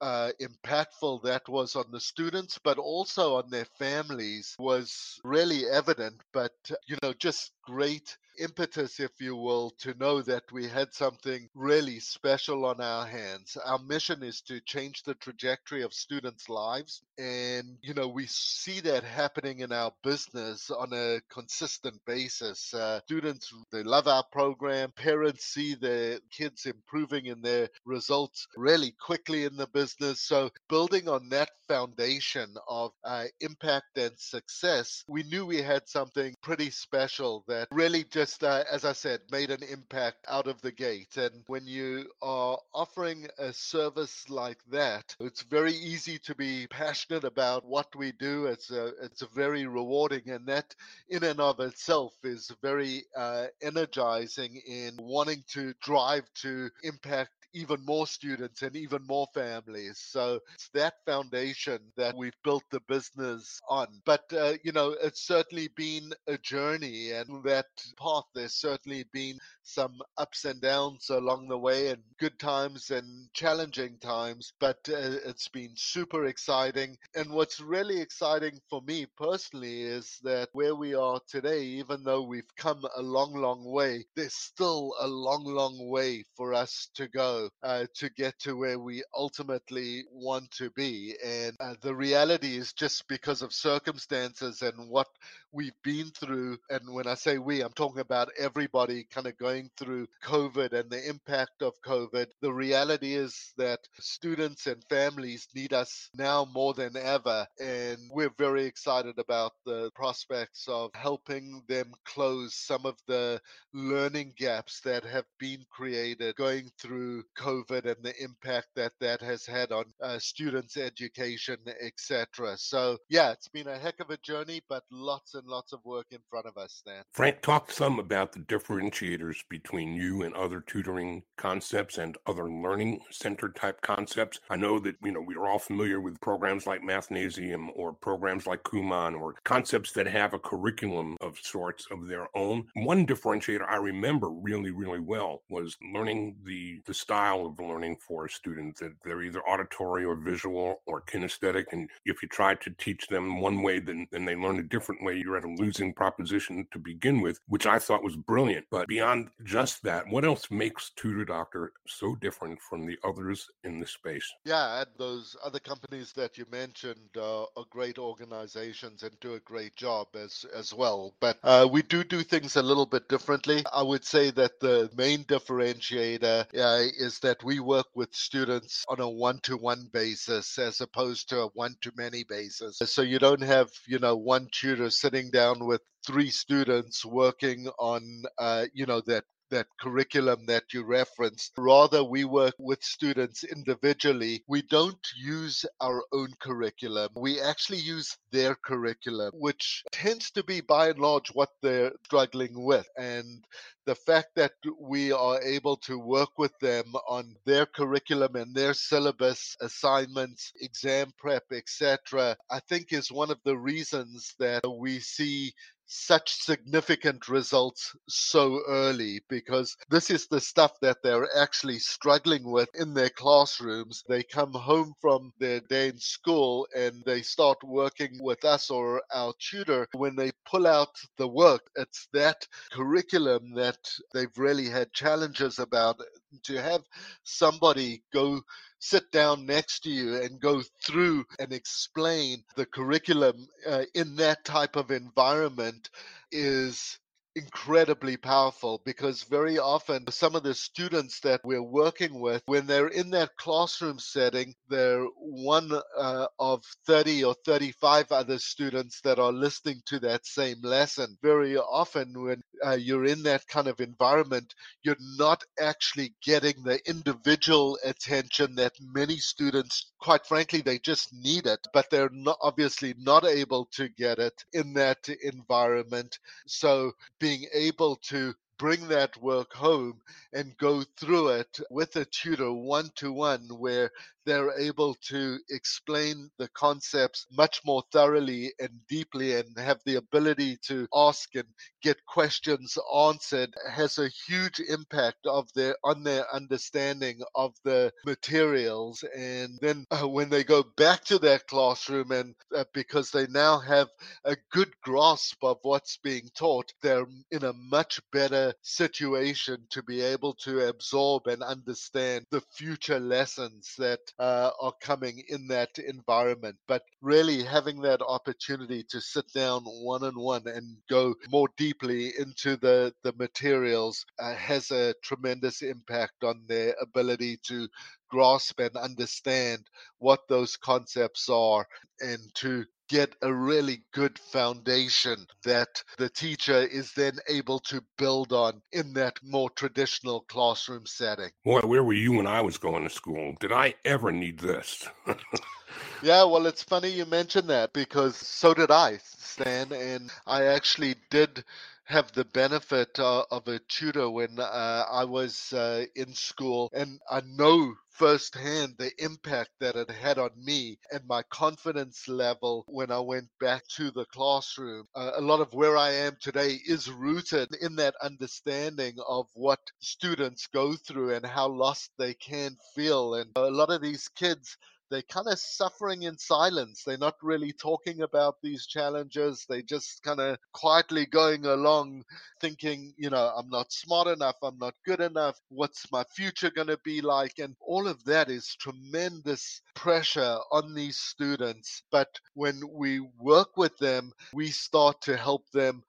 uh, 0.01 0.31
impactful 0.41 1.23
that 1.23 1.47
was 1.49 1.75
on 1.75 1.85
the 1.91 1.99
students, 1.99 2.59
but 2.63 2.77
also 2.77 3.35
on 3.35 3.49
their 3.49 3.65
families 3.65 4.55
was 4.59 5.19
really 5.23 5.67
evident. 5.67 6.21
But, 6.33 6.53
you 6.87 6.97
know, 7.03 7.13
just 7.13 7.51
great 7.69 8.17
impetus, 8.39 8.99
if 8.99 9.11
you 9.19 9.35
will, 9.35 9.71
to 9.77 9.93
know 9.99 10.21
that 10.21 10.51
we 10.51 10.67
had 10.67 10.93
something 10.93 11.47
really 11.53 11.99
special 11.99 12.65
on 12.65 12.81
our 12.81 13.05
hands. 13.05 13.57
Our 13.63 13.79
mission 13.79 14.23
is 14.23 14.41
to 14.41 14.59
change 14.61 15.03
the 15.03 15.13
trajectory 15.15 15.83
of 15.83 15.93
students' 15.93 16.49
lives. 16.49 17.03
And, 17.19 17.77
you 17.83 17.93
know, 17.93 18.07
we 18.07 18.25
see 18.27 18.79
that 18.81 19.03
happening 19.03 19.59
in 19.59 19.71
our 19.71 19.91
business 20.03 20.71
on 20.71 20.93
a 20.93 21.19
consistent 21.31 21.99
basis. 22.05 22.73
Uh, 22.73 23.01
students, 23.05 23.53
they 23.71 23.83
love 23.83 24.07
our 24.07 24.23
program. 24.31 24.91
Parents 24.95 25.45
see 25.45 25.75
their 25.75 26.19
kids 26.31 26.65
improving 26.65 27.27
in 27.27 27.41
their 27.41 27.69
results 27.85 28.47
really 28.55 28.95
quickly 28.99 29.43
in 29.43 29.57
the 29.57 29.67
business. 29.67 30.21
So, 30.21 30.49
building 30.69 31.07
on 31.07 31.29
that 31.29 31.49
foundation 31.69 32.55
of 32.67 32.91
uh, 33.05 33.25
impact 33.39 33.97
and 33.97 34.17
success, 34.17 35.05
we 35.07 35.23
knew 35.23 35.45
we 35.45 35.61
had 35.61 35.87
something 35.87 36.35
pretty 36.41 36.69
special 36.69 37.45
that 37.47 37.69
really 37.71 38.03
just 38.03 38.43
uh, 38.43 38.63
as 38.71 38.85
I 38.85 38.93
said, 38.93 39.21
made 39.31 39.51
an 39.51 39.63
impact 39.63 40.25
out 40.27 40.47
of 40.47 40.61
the 40.61 40.71
gate. 40.71 41.17
And 41.17 41.43
when 41.47 41.65
you 41.67 42.09
are 42.21 42.57
offering 42.73 43.27
a 43.37 43.53
service 43.53 44.29
like 44.29 44.59
that, 44.71 45.15
it's 45.19 45.43
very 45.43 45.73
easy 45.73 46.17
to 46.19 46.35
be 46.35 46.67
passionate 46.67 47.23
about 47.23 47.65
what 47.65 47.95
we 47.95 48.11
do. 48.13 48.47
It's 48.47 48.71
a, 48.71 48.87
it's 49.03 49.21
a 49.21 49.27
very 49.27 49.65
rewarding, 49.67 50.29
and 50.29 50.45
that 50.47 50.73
in 51.09 51.23
and 51.23 51.39
of 51.39 51.59
itself 51.59 52.13
is 52.23 52.51
very 52.61 53.03
uh, 53.15 53.47
energizing 53.61 54.61
in 54.67 54.97
wanting 54.99 55.43
to 55.53 55.73
drive 55.81 56.23
to 56.41 56.69
impact 56.83 57.31
even 57.53 57.83
more 57.85 58.07
students 58.07 58.61
and 58.61 58.75
even 58.75 59.05
more 59.07 59.27
families. 59.33 59.99
So 59.99 60.39
it's 60.53 60.69
that 60.73 60.95
foundation 61.05 61.79
that 61.97 62.15
we've 62.15 62.37
built 62.43 62.63
the 62.71 62.81
business 62.87 63.59
on. 63.69 63.87
But, 64.05 64.23
uh, 64.33 64.53
you 64.63 64.71
know, 64.71 64.95
it's 65.01 65.25
certainly 65.25 65.69
been 65.75 66.11
a 66.27 66.37
journey, 66.37 67.11
and 67.11 67.43
that 67.43 67.65
path, 67.97 68.25
there's 68.35 68.55
certainly 68.55 69.05
been 69.13 69.37
some 69.63 69.99
ups 70.17 70.45
and 70.45 70.61
downs 70.61 71.09
along 71.09 71.47
the 71.47 71.57
way, 71.57 71.89
and 71.89 72.01
good 72.19 72.37
times 72.39 72.91
and 72.91 73.27
challenging 73.33 73.97
times. 73.99 74.53
But 74.59 74.79
uh, 74.89 75.17
it's 75.25 75.47
been 75.47 75.71
super 75.75 76.25
exciting. 76.25 76.97
And 77.15 77.31
what's 77.31 77.59
really 77.59 77.99
exciting 78.01 78.59
for 78.69 78.81
me 78.81 79.05
personally 79.17 79.83
is 79.83 80.19
that 80.23 80.49
where 80.53 80.75
we 80.75 80.93
are 80.95 81.19
today, 81.27 81.61
even 81.63 82.03
though 82.03 82.23
we've 82.23 82.55
come 82.57 82.83
a 82.97 83.01
long, 83.01 83.33
long 83.33 83.63
way, 83.63 84.05
there's 84.15 84.33
still 84.33 84.93
a 84.99 85.07
long, 85.07 85.43
long 85.45 85.89
way 85.89 86.23
for 86.35 86.53
us 86.53 86.89
to 86.95 87.07
go 87.07 87.38
uh, 87.63 87.85
to 87.95 88.09
get 88.09 88.37
to 88.39 88.57
where 88.57 88.79
we 88.79 89.03
ultimately 89.15 90.03
want 90.11 90.51
to 90.51 90.69
be. 90.71 91.15
And 91.23 91.55
uh, 91.59 91.75
the 91.81 91.95
reality 91.95 92.57
is 92.57 92.73
just 92.73 93.07
because 93.07 93.41
of 93.41 93.53
circumstances 93.53 94.61
and 94.61 94.89
what 94.89 95.07
we've 95.51 95.71
been 95.83 96.07
through. 96.07 96.57
And 96.69 96.93
when 96.93 97.07
I 97.07 97.15
say 97.15 97.37
we, 97.37 97.61
I'm 97.61 97.73
talking 97.73 98.01
about 98.01 98.29
everybody 98.37 99.05
kind 99.11 99.27
of 99.27 99.37
going 99.37 99.69
through 99.77 100.07
COVID 100.23 100.73
and 100.73 100.89
the 100.89 101.09
impact 101.09 101.61
of 101.61 101.73
COVID. 101.85 102.27
The 102.41 102.53
reality 102.53 103.15
is 103.15 103.53
that 103.57 103.79
students 103.99 104.67
and 104.67 104.83
families 104.89 105.47
need 105.55 105.73
us 105.73 106.09
now 106.15 106.47
more 106.53 106.73
than 106.73 106.95
ever. 106.97 107.47
And 107.59 107.97
we're 108.11 108.33
very 108.37 108.65
excited 108.65 109.17
about 109.17 109.53
the 109.65 109.91
prospects 109.95 110.65
of 110.67 110.91
helping 110.93 111.61
them 111.67 111.91
close 112.05 112.55
some 112.55 112.85
of 112.85 112.95
the 113.07 113.41
learning 113.73 114.33
gaps 114.37 114.81
that 114.81 115.03
have 115.05 115.25
been 115.39 115.65
created 115.69 116.35
going 116.35 116.69
through 116.79 117.23
COVID 117.37 117.85
and 117.85 118.03
the 118.03 118.13
impact 118.23 118.67
that 118.75 118.93
that 118.99 119.21
has 119.21 119.45
had 119.45 119.71
on 119.71 119.85
uh, 120.01 120.17
students' 120.19 120.77
education, 120.77 121.57
etc. 121.81 122.57
So, 122.57 122.97
yeah, 123.09 123.31
it's 123.31 123.47
been 123.47 123.67
a 123.67 123.77
heck 123.77 123.99
of 123.99 124.09
a 124.09 124.17
journey, 124.17 124.61
but 124.69 124.83
lots 124.91 125.33
and 125.39 125.47
lots 125.47 125.73
of 125.73 125.83
work 125.83 126.07
in 126.11 126.19
front 126.29 126.45
of 126.45 126.57
us, 126.57 126.73
Stan. 126.73 127.03
Frank, 127.11 127.41
talk 127.41 127.71
some 127.71 127.97
about 127.99 128.31
the 128.31 128.39
differentiators 128.39 129.37
between 129.49 129.95
you 129.95 130.21
and 130.21 130.33
other 130.35 130.61
tutoring 130.61 131.23
concepts 131.37 131.97
and 131.97 132.17
other 132.27 132.49
learning 132.49 132.99
center 133.09 133.49
type 133.49 133.81
concepts. 133.81 134.39
I 134.49 134.57
know 134.57 134.79
that, 134.79 134.95
you 135.03 135.11
know, 135.11 135.21
we 135.21 135.35
are 135.35 135.47
all 135.47 135.59
familiar 135.59 136.01
with 136.01 136.19
programs 136.21 136.67
like 136.67 136.81
Mathnasium 136.81 137.69
or 137.75 137.93
programs 137.93 138.45
like 138.45 138.63
Kumon 138.63 139.19
or 139.19 139.35
concepts 139.43 139.91
that 139.93 140.07
have 140.07 140.33
a 140.33 140.39
curriculum 140.39 141.17
of 141.21 141.37
sorts 141.41 141.87
of 141.91 142.07
their 142.07 142.27
own. 142.35 142.67
One 142.75 143.07
differentiator 143.07 143.67
I 143.67 143.77
remember 143.77 144.29
really, 144.29 144.71
really 144.71 144.99
well 144.99 145.41
was 145.49 145.77
learning 145.93 146.35
the, 146.43 146.81
the 146.85 146.93
style 146.93 147.45
of 147.45 147.59
learning 147.59 147.97
for 148.05 148.25
a 148.25 148.29
student 148.29 148.77
that 148.77 148.93
they're 149.03 149.23
either 149.23 149.41
auditory 149.41 150.03
or 150.03 150.15
visual 150.15 150.81
or 150.85 151.01
kinesthetic. 151.01 151.65
And 151.71 151.89
if 152.05 152.21
you 152.21 152.27
try 152.27 152.55
to 152.55 152.69
teach 152.71 153.07
them 153.07 153.39
one 153.39 153.61
way, 153.61 153.79
then, 153.79 154.07
then 154.11 154.25
they 154.25 154.35
learn 154.35 154.59
a 154.59 154.63
different 154.63 155.03
way. 155.03 155.15
You're 155.29 155.37
at 155.37 155.43
a 155.43 155.47
losing 155.47 155.93
proposition 155.93 156.65
to 156.71 156.79
begin 156.79 157.21
with, 157.21 157.39
which 157.45 157.67
I 157.67 157.77
thought 157.77 158.03
was 158.03 158.15
brilliant. 158.15 158.65
But 158.71 158.87
beyond 158.87 159.29
just 159.43 159.83
that, 159.83 160.07
what 160.09 160.25
else 160.25 160.49
makes 160.49 160.89
Tutor 160.95 161.23
Doctor 161.23 161.71
so 161.85 162.15
different 162.15 162.59
from 162.67 162.87
the 162.87 162.97
others 163.03 163.47
in 163.63 163.79
the 163.79 163.85
space? 163.85 164.27
Yeah, 164.43 164.79
and 164.79 164.87
those 164.97 165.37
other 165.45 165.59
companies 165.59 166.13
that 166.13 166.39
you 166.39 166.47
mentioned 166.51 167.15
uh, 167.15 167.43
are 167.43 167.65
great 167.69 167.99
organizations 167.99 169.03
and 169.03 169.19
do 169.19 169.35
a 169.35 169.39
great 169.41 169.75
job 169.75 170.07
as 170.15 170.47
as 170.55 170.73
well. 170.73 171.13
But 171.19 171.37
uh, 171.43 171.67
we 171.71 171.83
do 171.83 172.03
do 172.03 172.23
things 172.23 172.55
a 172.55 172.63
little 172.63 172.87
bit 172.87 173.07
differently. 173.07 173.63
I 173.71 173.83
would 173.83 174.05
say 174.05 174.31
that 174.31 174.59
the 174.59 174.89
main 174.97 175.25
differentiator 175.25 176.47
uh, 176.57 176.87
is 176.97 177.19
that 177.19 177.43
we 177.43 177.59
work 177.59 177.85
with 177.93 178.15
students 178.15 178.83
on 178.89 178.99
a 178.99 179.07
one-to-one 179.07 179.89
basis 179.93 180.57
as 180.57 180.81
opposed 180.81 181.29
to 181.29 181.41
a 181.41 181.47
one-to-many 181.49 182.23
basis. 182.23 182.79
So 182.83 183.03
you 183.03 183.19
don't 183.19 183.43
have 183.43 183.69
you 183.85 183.99
know 183.99 184.15
one 184.15 184.47
tutor 184.51 184.89
sitting 184.89 185.18
down 185.27 185.65
with 185.65 185.81
three 186.05 186.29
students 186.29 187.03
working 187.03 187.67
on 187.77 188.01
uh, 188.37 188.65
you 188.73 188.85
know 188.85 189.01
that 189.05 189.23
that 189.49 189.67
curriculum 189.79 190.45
that 190.45 190.73
you 190.73 190.83
referenced. 190.83 191.53
Rather, 191.57 192.03
we 192.03 192.25
work 192.25 192.55
with 192.59 192.83
students 192.83 193.43
individually. 193.43 194.43
We 194.47 194.61
don't 194.63 195.07
use 195.17 195.65
our 195.81 196.03
own 196.11 196.33
curriculum. 196.39 197.09
We 197.15 197.41
actually 197.41 197.79
use 197.79 198.17
their 198.31 198.55
curriculum, 198.55 199.31
which 199.33 199.83
tends 199.91 200.31
to 200.31 200.43
be 200.43 200.61
by 200.61 200.89
and 200.89 200.99
large 200.99 201.29
what 201.29 201.49
they're 201.61 201.91
struggling 202.05 202.63
with. 202.63 202.87
And 202.97 203.43
the 203.85 203.95
fact 203.95 204.35
that 204.35 204.51
we 204.79 205.11
are 205.11 205.41
able 205.41 205.75
to 205.75 205.97
work 205.97 206.37
with 206.37 206.57
them 206.59 206.93
on 207.07 207.35
their 207.45 207.65
curriculum 207.65 208.35
and 208.35 208.53
their 208.53 208.73
syllabus 208.73 209.57
assignments 209.61 210.53
exam 210.61 211.11
prep 211.17 211.43
etc 211.51 212.37
i 212.51 212.59
think 212.69 212.93
is 212.93 213.11
one 213.11 213.31
of 213.31 213.39
the 213.45 213.57
reasons 213.57 214.35
that 214.37 214.61
we 214.79 214.99
see 214.99 215.51
such 215.91 216.31
significant 216.33 217.27
results 217.27 217.95
so 218.07 218.61
early 218.67 219.21
because 219.27 219.75
this 219.89 220.11
is 220.11 220.27
the 220.27 220.39
stuff 220.39 220.71
that 220.81 220.97
they're 221.01 221.27
actually 221.35 221.79
struggling 221.79 222.49
with 222.49 222.69
in 222.75 222.93
their 222.93 223.09
classrooms. 223.09 224.03
They 224.07 224.21
come 224.21 224.53
home 224.53 224.93
from 225.01 225.33
their 225.39 225.59
day 225.61 225.87
in 225.89 225.97
school 225.97 226.67
and 226.77 227.03
they 227.05 227.23
start 227.23 227.57
working 227.63 228.19
with 228.21 228.45
us 228.45 228.69
or 228.69 229.01
our 229.11 229.33
tutor. 229.39 229.87
When 229.93 230.15
they 230.15 230.31
pull 230.45 230.67
out 230.67 230.95
the 231.17 231.27
work, 231.27 231.61
it's 231.75 232.07
that 232.13 232.47
curriculum 232.71 233.55
that 233.55 233.79
they've 234.13 234.37
really 234.37 234.69
had 234.69 234.93
challenges 234.93 235.57
about. 235.57 235.99
To 236.43 236.61
have 236.61 236.83
somebody 237.23 238.03
go 238.13 238.41
sit 238.79 239.11
down 239.11 239.45
next 239.45 239.81
to 239.81 239.89
you 239.89 240.15
and 240.21 240.39
go 240.39 240.61
through 240.83 241.25
and 241.39 241.51
explain 241.51 242.43
the 242.55 242.65
curriculum 242.65 243.47
uh, 243.67 243.83
in 243.93 244.15
that 244.15 244.43
type 244.45 244.75
of 244.75 244.91
environment 244.91 245.89
is 246.31 246.97
incredibly 247.35 248.17
powerful 248.17 248.81
because 248.85 249.23
very 249.23 249.57
often 249.59 250.09
some 250.11 250.35
of 250.35 250.43
the 250.43 250.53
students 250.53 251.19
that 251.21 251.41
we're 251.43 251.63
working 251.63 252.19
with, 252.19 252.41
when 252.45 252.65
they're 252.65 252.87
in 252.87 253.09
that 253.11 253.29
classroom 253.37 253.99
setting, 253.99 254.53
they're 254.67 255.05
one 255.15 255.71
uh, 255.97 256.27
of 256.39 256.63
30 256.87 257.23
or 257.23 257.35
35 257.45 258.11
other 258.11 258.39
students 258.39 259.01
that 259.01 259.19
are 259.19 259.31
listening 259.31 259.81
to 259.85 259.99
that 259.99 260.25
same 260.25 260.57
lesson. 260.63 261.17
Very 261.21 261.57
often, 261.57 262.21
when 262.21 262.41
uh, 262.65 262.71
you're 262.71 263.05
in 263.05 263.23
that 263.23 263.47
kind 263.47 263.67
of 263.67 263.79
environment, 263.79 264.53
you're 264.83 264.97
not 265.17 265.43
actually 265.59 266.13
getting 266.21 266.63
the 266.63 266.79
individual 266.89 267.77
attention 267.83 268.55
that 268.55 268.73
many 268.81 269.17
students, 269.17 269.91
quite 269.99 270.25
frankly, 270.25 270.61
they 270.61 270.79
just 270.79 271.13
need 271.13 271.45
it, 271.45 271.65
but 271.73 271.89
they're 271.89 272.09
not, 272.11 272.37
obviously 272.41 272.93
not 272.97 273.25
able 273.25 273.65
to 273.65 273.89
get 273.89 274.19
it 274.19 274.43
in 274.53 274.73
that 274.73 275.09
environment. 275.23 276.19
So, 276.47 276.93
being 277.19 277.45
able 277.53 277.97
to 278.07 278.33
bring 278.59 278.89
that 278.89 279.15
work 279.21 279.53
home 279.53 280.01
and 280.33 280.55
go 280.57 280.83
through 280.99 281.29
it 281.29 281.59
with 281.71 281.95
a 281.95 282.05
tutor 282.05 282.51
one 282.51 282.89
to 282.95 283.11
one 283.11 283.47
where 283.57 283.89
they're 284.29 284.59
able 284.59 284.93
to 284.95 285.39
explain 285.49 286.29
the 286.37 286.47
concepts 286.49 287.25
much 287.35 287.61
more 287.65 287.83
thoroughly 287.91 288.53
and 288.59 288.69
deeply 288.87 289.35
and 289.35 289.57
have 289.57 289.79
the 289.85 289.95
ability 289.95 290.57
to 290.67 290.87
ask 290.93 291.33
and 291.35 291.47
get 291.81 291.97
questions 292.05 292.77
answered 292.95 293.53
has 293.71 293.97
a 293.97 294.09
huge 294.27 294.59
impact 294.59 295.25
of 295.25 295.51
their 295.53 295.75
on 295.83 296.03
their 296.03 296.25
understanding 296.33 297.19
of 297.33 297.55
the 297.63 297.91
materials. 298.05 299.03
And 299.17 299.57
then 299.61 299.85
uh, 299.89 300.07
when 300.07 300.29
they 300.29 300.43
go 300.43 300.63
back 300.77 301.03
to 301.05 301.17
their 301.17 301.39
classroom 301.39 302.11
and 302.11 302.35
uh, 302.55 302.65
because 302.73 303.11
they 303.11 303.25
now 303.27 303.59
have 303.59 303.87
a 304.25 304.37
good 304.51 304.71
grasp 304.83 305.43
of 305.43 305.57
what's 305.63 305.97
being 305.97 306.29
taught 306.35 306.71
they're 306.81 307.07
in 307.31 307.43
a 307.43 307.53
much 307.53 307.99
better 308.11 308.53
situation 308.61 309.57
to 309.69 309.83
be 309.83 310.01
able 310.01 310.33
to 310.33 310.67
absorb 310.67 311.27
and 311.27 311.41
understand 311.41 312.25
the 312.31 312.41
future 312.53 312.99
lessons 312.99 313.73
that 313.77 313.99
uh, 314.19 314.51
are 314.61 314.73
coming 314.81 315.23
in 315.29 315.47
that 315.47 315.79
environment. 315.79 316.57
But 316.67 316.83
really 317.01 317.43
having 317.43 317.81
that 317.81 318.01
opportunity 318.01 318.83
to 318.89 319.01
sit 319.01 319.25
down 319.33 319.63
one 319.63 320.03
on 320.03 320.19
one 320.19 320.47
and 320.47 320.77
go 320.89 321.15
more 321.31 321.47
deeply 321.57 322.13
into 322.19 322.57
the, 322.57 322.93
the 323.03 323.13
materials 323.17 324.05
uh, 324.19 324.35
has 324.35 324.71
a 324.71 324.93
tremendous 325.03 325.61
impact 325.61 326.23
on 326.23 326.43
their 326.47 326.75
ability 326.81 327.39
to 327.47 327.67
grasp 328.09 328.59
and 328.59 328.75
understand 328.75 329.65
what 329.99 330.27
those 330.27 330.57
concepts 330.57 331.29
are 331.29 331.67
and 332.01 332.19
to 332.35 332.65
get 332.89 333.15
a 333.21 333.31
really 333.31 333.83
good 333.93 334.17
foundation 334.17 335.25
that 335.45 335.81
the 335.97 336.09
teacher 336.09 336.57
is 336.57 336.91
then 336.93 337.13
able 337.29 337.59
to 337.59 337.83
build 337.97 338.33
on 338.33 338.61
in 338.71 338.93
that 338.93 339.17
more 339.23 339.49
traditional 339.51 340.21
classroom 340.21 340.85
setting. 340.85 341.29
Boy, 341.45 341.61
where 341.61 341.83
were 341.83 341.93
you 341.93 342.13
when 342.13 342.27
I 342.27 342.41
was 342.41 342.57
going 342.57 342.83
to 342.83 342.89
school? 342.89 343.35
Did 343.39 343.51
I 343.51 343.75
ever 343.85 344.11
need 344.11 344.39
this? 344.39 344.87
yeah, 346.01 346.23
well, 346.23 346.47
it's 346.47 346.63
funny 346.63 346.89
you 346.89 347.05
mentioned 347.05 347.49
that 347.49 347.73
because 347.73 348.15
so 348.15 348.53
did 348.55 348.71
I, 348.71 348.97
Stan, 349.03 349.71
and 349.71 350.11
I 350.25 350.45
actually 350.45 350.95
did 351.11 351.43
have 351.89 352.11
the 352.11 352.25
benefit 352.25 352.99
uh, 352.99 353.23
of 353.31 353.47
a 353.47 353.59
tutor 353.67 354.09
when 354.11 354.39
uh, 354.39 354.85
I 354.91 355.05
was 355.05 355.51
uh, 355.53 355.85
in 355.95 356.13
school, 356.13 356.69
and 356.71 356.99
I 357.09 357.21
know 357.25 357.73
firsthand 357.89 358.75
the 358.77 358.91
impact 359.03 359.49
that 359.59 359.75
it 359.75 359.89
had 359.89 360.19
on 360.19 360.29
me 360.37 360.77
and 360.91 361.01
my 361.07 361.23
confidence 361.23 362.07
level 362.07 362.63
when 362.67 362.91
I 362.91 362.99
went 362.99 363.27
back 363.41 363.67
to 363.75 363.91
the 363.91 364.05
classroom. 364.05 364.85
Uh, 364.95 365.11
a 365.15 365.21
lot 365.21 365.41
of 365.41 365.53
where 365.53 365.75
I 365.75 365.91
am 365.91 366.15
today 366.21 366.59
is 366.65 366.91
rooted 366.91 367.49
in 367.59 367.75
that 367.77 367.95
understanding 368.03 368.95
of 369.07 369.27
what 369.33 369.59
students 369.79 370.47
go 370.47 370.73
through 370.75 371.15
and 371.15 371.25
how 371.25 371.47
lost 371.49 371.91
they 371.97 372.13
can 372.13 372.55
feel. 372.75 373.15
And 373.15 373.31
a 373.35 373.49
lot 373.49 373.71
of 373.71 373.81
these 373.81 374.07
kids 374.09 374.55
they're 374.89 375.01
kind 375.03 375.27
of 375.27 375.39
suffering 375.39 376.03
in 376.03 376.17
silence. 376.17 376.83
They're 376.83 376.97
not 376.97 377.15
really 377.21 377.51
talking 377.53 378.01
about 378.01 378.35
these 378.41 378.65
challenges. 378.65 379.45
They 379.47 379.61
just 379.61 380.03
kind 380.03 380.19
of 380.19 380.37
quietly 380.53 381.05
going 381.05 381.45
along 381.45 382.03
thinking, 382.41 382.93
you 382.97 383.09
know, 383.09 383.31
I'm 383.37 383.49
not 383.49 383.71
smart 383.71 384.07
enough. 384.07 384.37
I'm 384.43 384.57
not 384.57 384.73
good 384.85 384.99
enough. 384.99 385.39
What's 385.49 385.91
my 385.91 386.03
future 386.15 386.51
going 386.51 386.67
to 386.67 386.79
be 386.83 387.01
like? 387.01 387.39
And 387.39 387.55
all 387.61 387.87
of 387.87 388.03
that 388.05 388.29
is 388.29 388.55
tremendous 388.59 389.61
pressure 389.75 390.37
on 390.51 390.73
these 390.73 390.97
students. 390.97 391.83
But 391.91 392.09
when 392.33 392.61
we 392.71 392.99
work 393.19 393.57
with 393.57 393.77
them, 393.77 394.11
we 394.33 394.47
start 394.49 395.01
to 395.03 395.17
help 395.17 395.49
them 395.51 395.83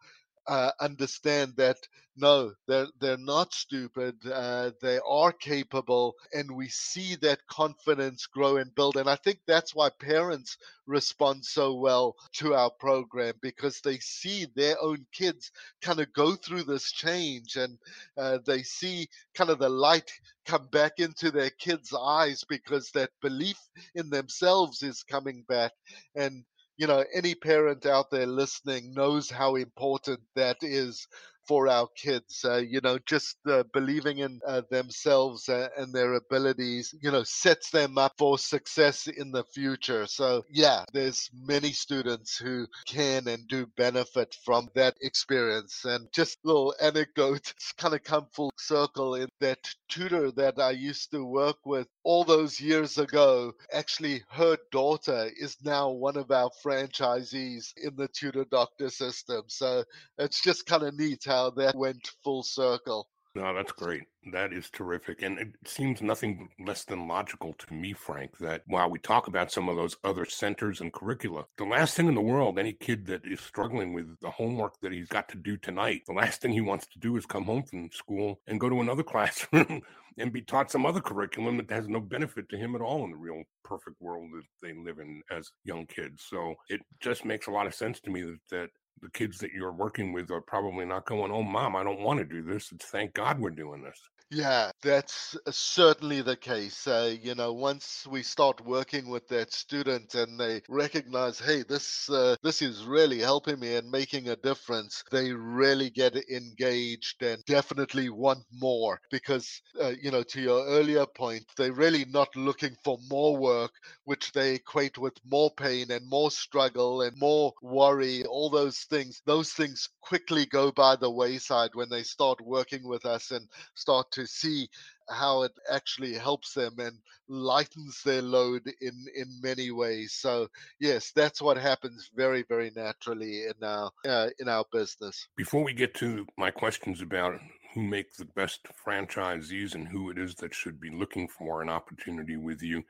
uh, 0.50 0.72
understand 0.80 1.54
that 1.58 1.78
no, 2.16 2.52
they're 2.68 2.88
they're 3.00 3.18
not 3.18 3.54
stupid. 3.54 4.16
Uh, 4.26 4.72
they 4.82 5.00
are 5.08 5.32
capable, 5.32 6.16
and 6.34 6.50
we 6.50 6.68
see 6.68 7.16
that 7.22 7.46
confidence 7.48 8.26
grow 8.26 8.58
and 8.58 8.74
build. 8.74 8.98
And 8.98 9.08
I 9.08 9.16
think 9.16 9.40
that's 9.48 9.74
why 9.74 9.90
parents 10.00 10.58
respond 10.86 11.46
so 11.46 11.76
well 11.76 12.16
to 12.34 12.54
our 12.54 12.70
program 12.80 13.34
because 13.42 13.80
they 13.80 13.98
see 14.00 14.48
their 14.56 14.76
own 14.82 15.06
kids 15.12 15.52
kind 15.82 16.00
of 16.00 16.12
go 16.14 16.36
through 16.36 16.64
this 16.64 16.92
change, 16.92 17.56
and 17.56 17.78
uh, 18.18 18.38
they 18.46 18.64
see 18.64 19.08
kind 19.34 19.50
of 19.50 19.60
the 19.60 19.70
light 19.70 20.12
come 20.46 20.68
back 20.72 20.94
into 20.98 21.32
their 21.32 21.50
kids' 21.50 21.94
eyes 21.98 22.44
because 22.48 22.90
that 22.92 23.10
belief 23.22 23.58
in 23.94 24.10
themselves 24.10 24.82
is 24.82 25.04
coming 25.04 25.44
back, 25.48 25.72
and 26.16 26.44
you 26.80 26.86
know, 26.86 27.04
any 27.12 27.34
parent 27.34 27.84
out 27.84 28.10
there 28.10 28.26
listening 28.26 28.94
knows 28.94 29.28
how 29.28 29.56
important 29.56 30.20
that 30.34 30.56
is 30.62 31.06
for 31.46 31.68
our 31.68 31.88
kids. 31.96 32.44
Uh, 32.44 32.56
you 32.56 32.80
know, 32.80 32.98
just 33.06 33.36
uh, 33.46 33.64
believing 33.74 34.18
in 34.18 34.40
uh, 34.46 34.62
themselves 34.70 35.48
uh, 35.48 35.68
and 35.76 35.92
their 35.92 36.14
abilities, 36.14 36.94
you 37.02 37.10
know, 37.10 37.22
sets 37.24 37.70
them 37.70 37.98
up 37.98 38.12
for 38.16 38.38
success 38.38 39.08
in 39.08 39.32
the 39.32 39.44
future. 39.52 40.06
So, 40.06 40.44
yeah, 40.48 40.84
there's 40.92 41.28
many 41.34 41.72
students 41.72 42.38
who 42.38 42.66
can 42.86 43.26
and 43.28 43.46
do 43.48 43.66
benefit 43.76 44.36
from 44.44 44.68
that 44.74 44.94
experience. 45.02 45.84
And 45.84 46.06
just 46.12 46.38
little 46.44 46.74
anecdote, 46.80 47.52
kind 47.76 47.94
of 47.94 48.04
come 48.04 48.26
full 48.32 48.52
circle 48.56 49.16
in 49.16 49.28
that 49.40 49.58
tutor 49.88 50.30
that 50.32 50.58
I 50.58 50.70
used 50.70 51.10
to 51.10 51.24
work 51.24 51.58
with 51.66 51.88
all 52.04 52.24
those 52.24 52.60
years 52.60 52.98
ago. 52.98 53.52
Actually, 53.72 54.22
her 54.30 54.56
daughter 54.72 55.30
is 55.36 55.56
now 55.64 55.90
one 55.90 56.16
of 56.16 56.30
our 56.30 56.50
franchisees 56.64 57.72
in 57.76 57.96
the 57.96 58.08
tutor 58.08 58.44
doctor 58.50 58.90
system. 58.90 59.42
So 59.48 59.84
it's 60.18 60.42
just 60.42 60.66
kind 60.66 60.82
of 60.82 60.96
neat 60.98 61.24
how 61.26 61.50
that 61.50 61.76
went 61.76 62.10
full 62.24 62.42
circle. 62.42 63.08
No, 63.36 63.54
that's 63.54 63.70
great. 63.70 64.02
That 64.32 64.52
is 64.52 64.70
terrific. 64.70 65.22
And 65.22 65.38
it 65.38 65.54
seems 65.64 66.02
nothing 66.02 66.48
less 66.58 66.84
than 66.84 67.06
logical 67.06 67.52
to 67.52 67.72
me, 67.72 67.92
Frank, 67.92 68.36
that 68.38 68.62
while 68.66 68.90
we 68.90 68.98
talk 68.98 69.28
about 69.28 69.52
some 69.52 69.68
of 69.68 69.76
those 69.76 69.96
other 70.02 70.24
centers 70.24 70.80
and 70.80 70.92
curricula, 70.92 71.44
the 71.56 71.64
last 71.64 71.94
thing 71.94 72.08
in 72.08 72.16
the 72.16 72.20
world, 72.20 72.58
any 72.58 72.72
kid 72.72 73.06
that 73.06 73.24
is 73.24 73.40
struggling 73.40 73.92
with 73.92 74.18
the 74.20 74.30
homework 74.30 74.80
that 74.80 74.90
he's 74.92 75.08
got 75.08 75.28
to 75.28 75.36
do 75.36 75.56
tonight, 75.56 76.02
the 76.06 76.12
last 76.12 76.42
thing 76.42 76.52
he 76.52 76.60
wants 76.60 76.88
to 76.88 76.98
do 76.98 77.16
is 77.16 77.24
come 77.24 77.44
home 77.44 77.62
from 77.62 77.88
school 77.92 78.40
and 78.48 78.58
go 78.58 78.68
to 78.68 78.80
another 78.80 79.02
classroom 79.04 79.82
and 80.18 80.32
be 80.32 80.42
taught 80.42 80.70
some 80.70 80.84
other 80.84 81.00
curriculum 81.00 81.56
that 81.56 81.70
has 81.70 81.88
no 81.88 82.00
benefit 82.00 82.48
to 82.48 82.56
him 82.56 82.74
at 82.74 82.80
all 82.80 83.04
in 83.04 83.12
the 83.12 83.16
real 83.16 83.44
perfect 83.64 84.00
world 84.00 84.28
that 84.32 84.42
they 84.60 84.74
live 84.74 84.98
in 84.98 85.22
as 85.30 85.52
young 85.64 85.86
kids. 85.86 86.24
So 86.28 86.56
it 86.68 86.80
just 86.98 87.24
makes 87.24 87.46
a 87.46 87.52
lot 87.52 87.68
of 87.68 87.74
sense 87.76 88.00
to 88.00 88.10
me 88.10 88.22
that, 88.22 88.38
that 88.50 88.70
the 89.02 89.10
kids 89.10 89.38
that 89.38 89.52
you're 89.52 89.72
working 89.72 90.12
with 90.12 90.30
are 90.30 90.40
probably 90.40 90.84
not 90.86 91.06
going, 91.06 91.32
"Oh, 91.32 91.42
mom, 91.42 91.76
I 91.76 91.84
don't 91.84 92.00
want 92.00 92.18
to 92.20 92.24
do 92.24 92.42
this." 92.42 92.72
It's 92.72 92.86
thank 92.86 93.14
God 93.14 93.40
we're 93.40 93.50
doing 93.50 93.82
this. 93.82 94.00
Yeah, 94.32 94.70
that's 94.80 95.36
uh, 95.44 95.50
certainly 95.50 96.22
the 96.22 96.36
case. 96.36 96.86
Uh, 96.86 97.16
you 97.20 97.34
know, 97.34 97.52
once 97.52 98.06
we 98.08 98.22
start 98.22 98.64
working 98.64 99.08
with 99.08 99.26
that 99.26 99.52
student 99.52 100.14
and 100.14 100.38
they 100.38 100.62
recognize, 100.68 101.40
hey, 101.40 101.64
this 101.68 102.08
uh, 102.08 102.36
this 102.40 102.62
is 102.62 102.84
really 102.84 103.18
helping 103.18 103.58
me 103.58 103.74
and 103.74 103.90
making 103.90 104.28
a 104.28 104.36
difference, 104.36 105.02
they 105.10 105.32
really 105.32 105.90
get 105.90 106.14
engaged 106.30 107.20
and 107.24 107.44
definitely 107.44 108.08
want 108.08 108.44
more. 108.52 109.00
Because, 109.10 109.60
uh, 109.82 109.94
you 110.00 110.12
know, 110.12 110.22
to 110.22 110.40
your 110.40 110.64
earlier 110.64 111.06
point, 111.06 111.44
they're 111.56 111.72
really 111.72 112.04
not 112.04 112.28
looking 112.36 112.76
for 112.84 112.98
more 113.10 113.36
work, 113.36 113.72
which 114.04 114.30
they 114.30 114.54
equate 114.54 114.96
with 114.96 115.14
more 115.28 115.50
pain 115.56 115.90
and 115.90 116.08
more 116.08 116.30
struggle 116.30 117.02
and 117.02 117.16
more 117.18 117.52
worry. 117.62 118.24
All 118.26 118.48
those 118.48 118.78
things, 118.90 119.22
those 119.26 119.50
things 119.52 119.88
quickly 120.02 120.46
go 120.46 120.70
by 120.70 120.94
the 120.94 121.10
wayside 121.10 121.70
when 121.74 121.88
they 121.88 122.04
start 122.04 122.40
working 122.40 122.86
with 122.86 123.04
us 123.06 123.32
and 123.32 123.48
start 123.74 124.10
to 124.12 124.19
to 124.20 124.26
see 124.26 124.68
how 125.08 125.42
it 125.42 125.52
actually 125.70 126.14
helps 126.14 126.54
them 126.54 126.74
and 126.78 126.96
lightens 127.28 128.02
their 128.04 128.22
load 128.22 128.62
in 128.80 129.06
in 129.14 129.26
many 129.42 129.70
ways. 129.70 130.12
So 130.12 130.48
yes 130.78 131.12
that's 131.14 131.42
what 131.42 131.56
happens 131.56 132.10
very 132.14 132.44
very 132.48 132.70
naturally 132.74 133.44
in 133.44 133.64
our 133.64 133.90
uh, 134.06 134.28
in 134.38 134.48
our 134.48 134.64
business. 134.72 135.26
Before 135.36 135.64
we 135.64 135.72
get 135.72 135.94
to 135.94 136.26
my 136.36 136.50
questions 136.50 137.02
about 137.02 137.40
who 137.74 137.82
make 137.82 138.14
the 138.16 138.24
best 138.24 138.66
franchisees 138.84 139.74
and 139.74 139.86
who 139.86 140.10
it 140.10 140.18
is 140.18 140.34
that 140.36 140.54
should 140.54 140.80
be 140.80 140.90
looking 140.90 141.28
for 141.28 141.62
an 141.62 141.68
opportunity 141.68 142.36
with 142.36 142.62
you 142.62 142.82